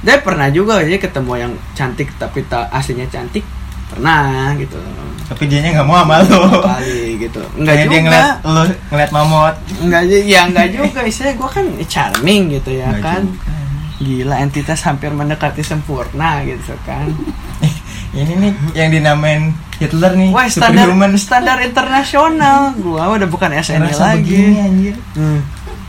Dia 0.00 0.20
pernah 0.20 0.48
juga 0.48 0.80
ya 0.80 0.96
ketemu 0.96 1.32
yang 1.38 1.52
cantik 1.72 2.12
tapi 2.14 2.44
tak 2.44 2.68
aslinya 2.68 3.06
cantik 3.06 3.44
pernah 3.86 4.52
gitu. 4.54 4.76
Tapi 5.24 5.42
dia 5.46 5.64
nggak 5.64 5.82
mau 5.82 5.96
sama 5.98 6.20
lu. 6.22 6.40
Kali 6.60 7.16
gitu. 7.18 7.40
Enggak 7.54 7.74
Kayak 7.74 7.80
dia 7.80 7.88
juga. 7.90 8.04
ngeliat 8.04 8.28
lu 8.44 8.62
ngeliat 8.90 9.10
mamot 9.10 9.54
enggak 9.78 10.02
ju- 10.04 10.26
ya 10.26 10.40
enggak 10.44 10.68
juga 10.70 11.00
istilahnya 11.08 11.34
gue 11.34 11.48
kan 11.50 11.66
charming 11.86 12.42
gitu 12.52 12.70
ya 12.74 12.88
Nggak 12.90 13.00
kan. 13.00 13.22
juga. 13.24 13.52
gila 13.96 14.36
entitas 14.36 14.80
hampir 14.82 15.08
mendekati 15.08 15.62
sempurna 15.62 16.42
gitu 16.42 16.74
kan 16.82 17.08
ini 18.14 18.32
nih 18.38 18.52
yang 18.78 18.88
dinamain 18.94 19.42
Hitler 19.82 20.14
nih 20.14 20.30
wah 20.30 20.46
standar 20.46 20.86
superhuman. 20.86 21.12
standar 21.18 21.58
internasional. 21.58 22.70
Gua 22.78 23.10
udah 23.18 23.26
bukan 23.26 23.50
SNI 23.50 23.90
Rasa 23.90 24.14
lagi. 24.14 24.30
begini 24.30 24.58
anjir. 24.62 24.96
Hmm. 25.18 25.40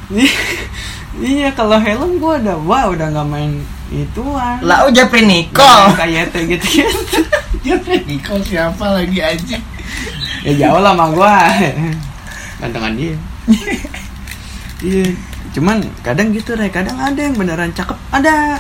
iya 1.22 1.50
kalau 1.54 1.78
helm 1.78 2.18
gua 2.18 2.42
udah 2.42 2.58
wah 2.66 2.84
udah 2.90 3.08
nggak 3.14 3.28
main 3.30 3.62
ituan. 3.94 4.58
Lau 4.66 4.90
Japri 4.90 5.22
Nicole 5.22 5.94
kayak 5.94 6.34
gitu 6.34 6.58
gitu 6.58 6.68
Ya 7.68 7.78
Nicole 7.82 8.42
siapa 8.42 8.86
lagi 8.90 9.18
anjing? 9.22 9.64
ya 10.46 10.54
jauh 10.66 10.82
lah 10.82 10.98
sama 10.98 11.06
gua. 11.14 11.38
Gantengan 12.58 12.94
dia. 12.98 13.16
Iya 14.84 15.08
cuman 15.56 15.80
kadang 16.04 16.36
gitu 16.36 16.52
deh 16.52 16.68
kadang 16.68 17.00
ada 17.00 17.16
yang 17.16 17.32
beneran 17.34 17.72
cakep. 17.72 17.96
Ada 18.12 18.60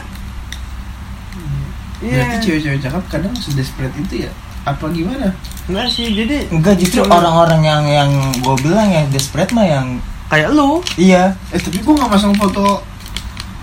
iya 1.99 2.15
Berarti 2.21 2.37
cewek-cewek 2.41 2.79
cakep 2.81 3.03
kadang 3.07 3.33
sedesperate 3.35 3.95
itu 3.97 4.15
ya? 4.23 4.31
Apa 4.63 4.89
gimana? 4.89 5.29
enggak 5.65 5.87
sih 5.87 6.09
jadi 6.09 6.45
Enggak 6.47 6.75
justru 6.75 7.01
orang-orang 7.03 7.61
yang 7.61 7.83
yang 7.83 8.09
gue 8.35 8.55
bilang 8.59 8.85
yang 8.87 9.05
desperate 9.09 9.49
mah 9.49 9.63
yang 9.63 9.87
kayak 10.25 10.49
lu 10.49 10.81
iya 10.95 11.33
Eh 11.49 11.57
tapi 11.57 11.79
gua 11.79 11.93
nggak 11.95 12.11
pasang 12.11 12.33
foto 12.33 12.81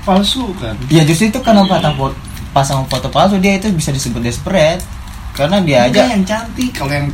palsu 0.01 0.51
kan? 0.57 0.75
ya 0.89 1.03
justru 1.03 1.29
itu 1.29 1.39
karena 1.39 1.63
pasang 1.65 1.95
foto 1.95 2.15
pasang 2.53 2.81
foto 2.85 3.07
palsu 3.09 3.35
dia 3.37 3.55
itu 3.55 3.71
bisa 3.71 3.89
disebut 3.89 4.19
desperate 4.21 4.83
karena 5.33 5.59
dia 5.59 5.87
Enggak, 5.87 5.95
aja 5.97 6.11
yang 6.11 6.25
cantik 6.25 6.71
kalau 6.73 6.93
yang 6.93 7.07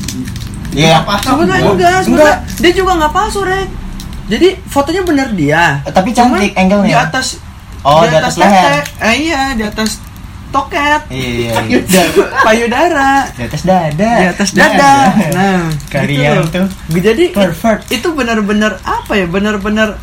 Iya. 0.68 1.00
Nggak 1.00 1.04
paham 1.06 1.24
sebenarnya 1.24 1.62
gua. 1.62 1.72
enggak 1.72 1.96
sebenarnya 1.98 2.28
Enggak. 2.36 2.58
dia 2.58 2.72
juga 2.74 2.90
nggak 2.94 3.12
palsu 3.12 3.40
rek 3.42 3.68
jadi 4.26 4.48
fotonya 4.64 5.02
bener 5.02 5.28
dia 5.32 5.62
Eh, 5.82 5.92
tapi 5.94 6.10
cantik 6.10 6.52
angle-nya. 6.54 6.84
di 6.86 6.94
atas 6.94 7.26
Oh, 7.80 8.02
di 8.02 8.10
atas 8.10 8.34
leher. 8.36 8.52
tete. 8.52 8.76
eh, 9.00 9.14
iya 9.22 9.40
di 9.54 9.62
atas 9.62 9.96
toket. 10.48 11.00
Iya. 11.08 11.60
Iya, 11.64 11.78
iya. 11.86 12.24
payudara. 12.42 13.12
Di 13.32 13.42
atas 13.44 13.62
dada. 13.62 14.12
Di 14.18 14.26
atas 14.28 14.48
Dada. 14.52 14.74
dada. 14.74 14.94
Nah 15.34 15.62
Kalian 15.88 16.44
gitu. 16.48 16.64
tuh 16.64 17.00
jadi 17.00 17.24
pervert. 17.32 17.80
itu 17.88 18.08
benar-benar 18.12 18.80
apa 18.82 19.12
ya? 19.14 19.26
Benar-benar 19.26 20.00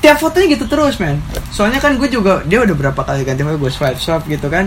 tiap 0.00 0.16
fotonya 0.16 0.56
gitu 0.56 0.64
terus 0.64 0.96
men. 0.96 1.20
Soalnya 1.52 1.76
kan 1.76 2.00
gue 2.00 2.08
juga 2.08 2.40
dia 2.48 2.64
udah 2.64 2.72
berapa 2.72 3.00
kali 3.04 3.20
ganti 3.20 3.44
foto 3.44 3.58
gue 3.58 3.68
swipe 3.68 4.00
swipe 4.00 4.24
gitu 4.26 4.48
kan. 4.48 4.64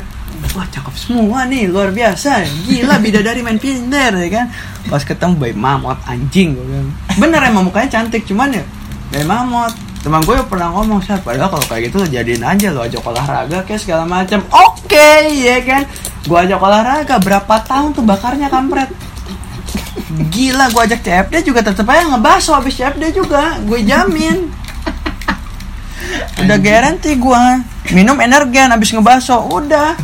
Wah 0.53 0.67
cakep 0.69 0.93
semua 0.93 1.49
nih 1.49 1.65
luar 1.65 1.89
biasa. 1.89 2.45
Gila 2.69 3.01
bidadari 3.01 3.41
main 3.41 3.57
Tinder 3.57 4.13
ya 4.13 4.29
kan? 4.29 4.45
Pas 4.85 5.01
ketemu 5.01 5.33
bayi 5.39 5.55
mamot 5.57 5.97
anjing 6.05 6.53
gue 6.53 6.61
bilang. 6.61 6.89
Bener 7.17 7.41
emang 7.43 7.65
mukanya 7.65 7.89
cantik 7.89 8.27
cuman 8.29 8.53
ya 8.53 8.63
bayi 9.09 9.25
mamot 9.25 9.73
teman 10.03 10.19
gue 10.27 10.35
pernah 10.51 10.67
ngomong 10.75 10.99
sih 10.99 11.15
padahal 11.23 11.47
kalau 11.47 11.65
kayak 11.71 11.87
gitu 11.87 12.03
jadiin 12.03 12.43
aja 12.43 12.75
lo 12.75 12.83
ajak 12.83 12.99
olahraga 13.07 13.63
kayak 13.63 13.79
segala 13.79 14.03
macam 14.03 14.43
oke 14.51 15.09
ya 15.31 15.63
kan? 15.63 15.87
Gue 16.27 16.37
ajak 16.43 16.59
olahraga 16.59 17.15
berapa 17.23 17.55
tahun 17.63 17.95
tuh 17.95 18.03
bakarnya 18.03 18.51
kampret? 18.51 18.91
Gila, 20.29 20.69
gue 20.69 20.81
ajak 20.91 21.01
CFD 21.01 21.47
juga 21.47 21.63
tetep 21.65 21.87
aja 21.87 22.05
ngebaso 22.05 22.51
habis 22.53 22.75
CFD 22.75 23.15
juga, 23.15 23.57
gue 23.63 23.79
jamin. 23.81 24.51
Udah 26.43 26.59
garanti 26.59 27.15
gue 27.15 27.41
minum 27.95 28.19
energen 28.19 28.69
habis 28.69 28.91
ngebaso, 28.91 29.39
udah. 29.49 29.95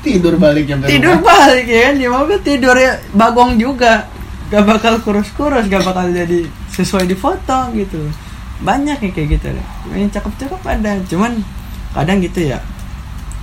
Tidur 0.00 0.40
balik 0.40 0.64
yang 0.64 0.80
tidur 0.80 1.20
balik 1.20 1.68
ya 1.68 1.92
kan? 1.92 1.94
Di 2.00 2.06
mobil 2.08 2.38
tidur 2.40 2.72
ya 2.72 2.96
bagong 3.12 3.60
juga, 3.60 4.08
gak 4.48 4.64
bakal 4.64 4.98
kurus-kurus, 5.04 5.68
gak 5.68 5.84
bakal 5.84 6.08
jadi 6.08 6.48
sesuai 6.72 7.04
di 7.04 7.14
foto 7.14 7.68
gitu. 7.76 8.00
Banyak 8.60 8.98
ya 9.00 9.10
kayak 9.10 9.28
gitu 9.38 9.46
deh. 9.52 9.66
Yang 9.96 10.20
cakep-cakep 10.20 10.60
ada, 10.64 10.92
cuman 11.08 11.32
kadang 11.92 12.20
gitu 12.20 12.40
ya. 12.44 12.58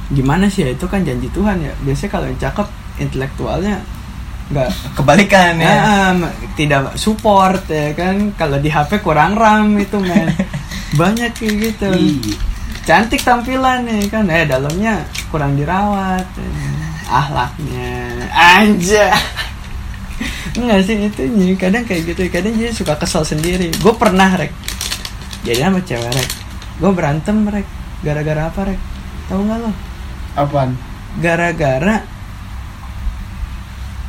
Gimana 0.08 0.48
sih 0.48 0.64
ya 0.64 0.72
itu 0.72 0.86
kan 0.88 1.02
janji 1.04 1.28
Tuhan 1.34 1.58
ya. 1.60 1.74
Biasanya 1.84 2.12
kalau 2.12 2.26
yang 2.30 2.40
cakep 2.40 2.68
intelektualnya 2.98 3.76
nggak 4.48 4.96
kebalikan 4.96 5.60
ya 5.60 5.68
Ya, 5.68 5.76
em, 6.16 6.24
tidak 6.56 6.96
support 6.96 7.68
ya 7.68 7.92
kan. 7.92 8.32
Kalau 8.40 8.58
di 8.58 8.72
HP 8.72 9.04
kurang 9.04 9.36
RAM 9.36 9.76
itu 9.76 10.00
men. 10.00 10.32
Banyak 11.00 11.36
kayak 11.36 11.56
gitu. 11.60 11.90
Iya. 11.92 12.36
Cantik 12.88 13.20
tampilan 13.20 13.84
nih 13.84 14.08
kan. 14.08 14.24
Eh 14.32 14.48
dalamnya 14.48 15.04
kurang 15.28 15.60
dirawat. 15.60 16.24
eh. 16.40 17.12
Ahlaknya 17.12 18.24
aja. 18.32 19.12
Enggak 20.56 20.80
sih 20.88 20.96
itu 21.08 21.22
kadang 21.60 21.84
kayak 21.84 22.16
gitu. 22.16 22.22
Kadang 22.32 22.56
dia 22.56 22.72
suka 22.72 22.96
kesel 22.96 23.28
sendiri. 23.28 23.68
Gue 23.84 23.92
pernah 24.00 24.32
rek. 24.32 24.52
Jadi 25.48 25.60
sama 25.60 25.80
cewek 25.80 26.12
rek. 26.12 26.30
Gue 26.78 26.92
berantem 26.92 27.48
rek. 27.48 27.64
Gara-gara 28.04 28.42
apa 28.46 28.60
rek? 28.68 28.80
Tahu 29.26 29.40
nggak 29.42 29.60
lo? 29.60 29.72
Apaan? 30.36 30.72
gara-gara 31.18 32.06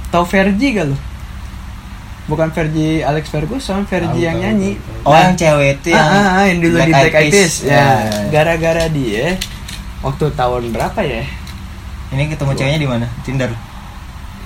tau 0.08 0.24
Fergie 0.24 0.72
gak 0.72 0.86
lo? 0.88 0.96
Bukan 2.28 2.52
Fergie 2.52 3.00
Alex 3.00 3.32
Ferguson, 3.32 3.88
Fergie 3.88 4.28
yang 4.28 4.36
nyanyi. 4.36 4.76
oh 5.00 5.16
yang 5.16 5.32
cewek 5.32 5.80
itu 5.80 5.96
yang 5.96 6.04
ah, 6.04 6.12
ah, 6.12 6.28
ah, 6.34 6.44
yang 6.44 6.60
dulu 6.60 6.76
di 6.78 6.92
Black 6.92 7.14
Eyed 7.14 7.32
Peas. 7.32 7.54
Ya, 7.64 7.72
Ya. 7.72 7.88
gara-gara 8.28 8.84
dia 8.92 9.40
waktu 10.04 10.28
tahun 10.32 10.68
berapa 10.68 11.00
ya? 11.00 11.24
ini 12.08 12.28
ketemu 12.28 12.52
ceweknya 12.52 12.80
di 12.80 12.88
mana 12.88 13.06
Tinder 13.22 13.52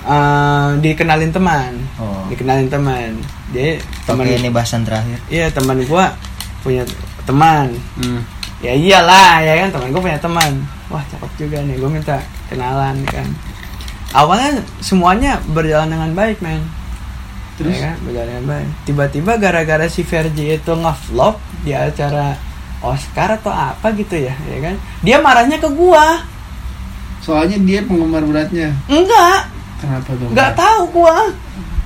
Eh, 0.03 0.69
dikenalin 0.79 1.31
teman. 1.31 1.79
oh 1.95 2.27
Dikenalin 2.27 2.67
teman. 2.67 3.15
Dia 3.51 3.79
teman 4.03 4.27
ini 4.27 4.51
bahasan 4.51 4.83
terakhir 4.83 5.15
Iya, 5.27 5.47
teman 5.47 5.79
gua 5.83 6.11
punya 6.63 6.83
teman. 7.23 7.75
Hmm. 7.99 8.23
Ya 8.63 8.71
iyalah, 8.71 9.39
ya 9.39 9.53
kan 9.59 9.69
teman 9.69 9.91
gua 9.91 10.01
punya 10.01 10.17
teman. 10.17 10.51
Wah, 10.87 11.03
cakep 11.05 11.31
juga 11.37 11.59
nih. 11.61 11.75
Gua 11.77 11.91
minta 11.91 12.17
kenalan 12.47 13.03
kan. 13.05 13.27
Awalnya 14.13 14.49
semuanya 14.79 15.37
berjalan 15.45 15.89
dengan 15.89 16.11
baik, 16.13 16.39
men. 16.39 16.63
Terus? 17.53 17.77
ya 17.77 17.85
kan 17.85 17.95
berjalan 18.01 18.27
dengan 18.33 18.45
baik 18.49 18.69
tiba-tiba 18.83 19.31
gara-gara 19.37 19.85
si 19.85 20.01
Vergi 20.01 20.57
itu 20.57 20.73
ngevlog 20.73 21.37
di 21.61 21.69
acara 21.69 22.33
Oscar 22.81 23.37
atau 23.37 23.53
apa 23.53 23.93
gitu 23.93 24.17
ya 24.17 24.33
ya 24.49 24.57
kan 24.59 24.75
dia 25.05 25.21
marahnya 25.21 25.61
ke 25.61 25.69
gua 25.69 26.17
Soalnya 27.21 27.55
dia 27.55 27.85
penggemar 27.85 28.25
beratnya. 28.25 28.73
enggak 28.89 29.47
Kenapa 29.77 30.09
tuh? 30.11 30.27
enggak 30.33 30.51
tahu 30.57 30.81
gua 30.91 31.29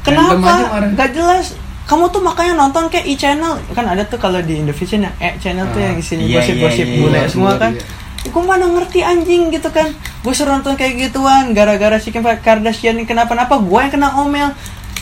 kenapa 0.02 0.52
enggak 0.88 1.10
jelas 1.12 1.52
kamu 1.88 2.12
tuh 2.12 2.20
makanya 2.20 2.54
nonton 2.60 2.92
kayak 2.92 3.08
e-channel. 3.08 3.56
Kan 3.72 3.88
ada 3.88 4.04
tuh 4.04 4.20
kalau 4.20 4.44
di 4.44 4.60
Indovision 4.60 5.08
yang 5.08 5.16
e-channel 5.24 5.72
tuh 5.72 5.80
Ah, 5.80 5.86
yang 5.88 5.96
isinya 5.96 6.28
iya, 6.28 6.44
gosip-gosip 6.44 6.84
iya, 6.84 6.92
iya, 6.92 7.00
bule 7.00 7.20
iya, 7.24 7.30
semua 7.32 7.54
kan. 7.56 7.72
iya. 7.74 8.06
gue 8.28 8.44
mana 8.44 8.68
ngerti 8.68 9.00
anjing 9.08 9.48
gitu 9.56 9.72
kan. 9.72 9.88
Gue 10.20 10.34
suruh 10.36 10.60
nonton 10.60 10.76
kayak 10.76 11.00
gituan 11.00 11.56
gara-gara 11.56 11.96
si 11.96 12.12
Kim 12.12 12.28
Kardashian 12.28 13.00
ini 13.00 13.08
kenapa-napa 13.08 13.56
gue 13.56 13.80
yang 13.80 13.88
kena 13.88 14.20
omel. 14.20 14.52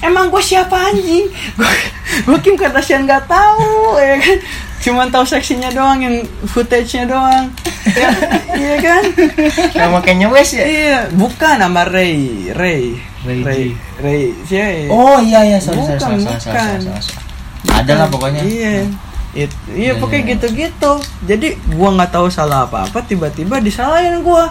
Emang 0.06 0.30
gue 0.30 0.44
siapa 0.46 0.94
anjing? 0.94 1.26
Gue 1.58 1.72
gue 2.30 2.38
Kim 2.46 2.54
Kardashian 2.54 3.10
nggak 3.10 3.26
tahu 3.26 3.98
ya 3.98 4.22
kan? 4.22 4.38
Cuman 4.86 5.08
tahu 5.10 5.26
seksinya 5.26 5.74
doang 5.74 5.98
yang 5.98 6.16
footage-nya 6.46 7.10
doang. 7.10 7.50
Ya, 7.96 8.12
iya 8.60 8.76
kan? 8.82 9.04
Nama 9.72 9.98
kayaknya 10.04 10.28
wes 10.28 10.52
ya? 10.52 10.68
Iya 10.68 11.00
bukan 11.16 11.64
nama 11.64 11.88
Ray 11.88 12.52
Ray 12.52 13.00
Ray. 13.26 13.42
Ray 13.42 14.22
Ray 14.48 14.78
oh 14.88 15.18
iya 15.20 15.42
iya 15.44 15.58
sorry 15.58 15.82
Bukan, 15.82 15.98
sorry 15.98 16.22
sorry 16.22 16.40
sorry, 16.40 16.40
sorry, 16.40 16.54
bukan. 16.54 16.80
sorry, 16.86 17.02
sorry. 17.02 17.74
ada 17.76 17.94
lah 17.98 18.08
pokoknya 18.08 18.42
iya 18.46 18.72
It, 19.36 19.52
iya 19.68 19.92
Iya, 19.92 19.92
pokoknya 20.00 20.22
iya. 20.24 20.32
gitu-gitu 20.38 20.92
jadi 21.28 21.48
gua 21.76 21.90
nggak 22.00 22.12
tahu 22.14 22.28
salah 22.32 22.64
apa-apa 22.64 23.04
tiba-tiba 23.04 23.60
disalahin 23.60 24.24
gua 24.24 24.48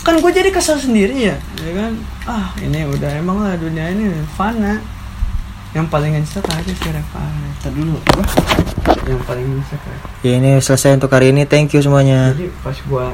kan 0.00 0.20
gue 0.20 0.30
jadi 0.30 0.52
kesel 0.52 0.76
sendiri 0.76 1.32
ya 1.32 1.36
ya 1.60 1.72
kan 1.72 1.92
ah 2.24 2.52
ini 2.60 2.84
udah 2.84 3.10
emang 3.16 3.40
lah 3.40 3.56
dunia 3.56 3.88
ini 3.88 4.12
fana 4.36 4.76
yang 5.74 5.90
paling 5.90 6.14
nyesek 6.14 6.44
aja 6.46 6.70
sih 6.70 6.90
Reva 6.92 7.24
dulu. 7.72 7.98
Apa? 8.12 8.22
yang 9.10 9.20
paling 9.26 9.44
nyesek 9.48 9.80
ya 10.22 10.32
ini 10.38 10.60
selesai 10.60 10.94
untuk 10.94 11.10
hari 11.10 11.32
ini 11.34 11.44
thank 11.44 11.72
you 11.72 11.80
semuanya 11.80 12.30
jadi 12.36 12.46
pas 12.62 12.76
gua 12.86 13.10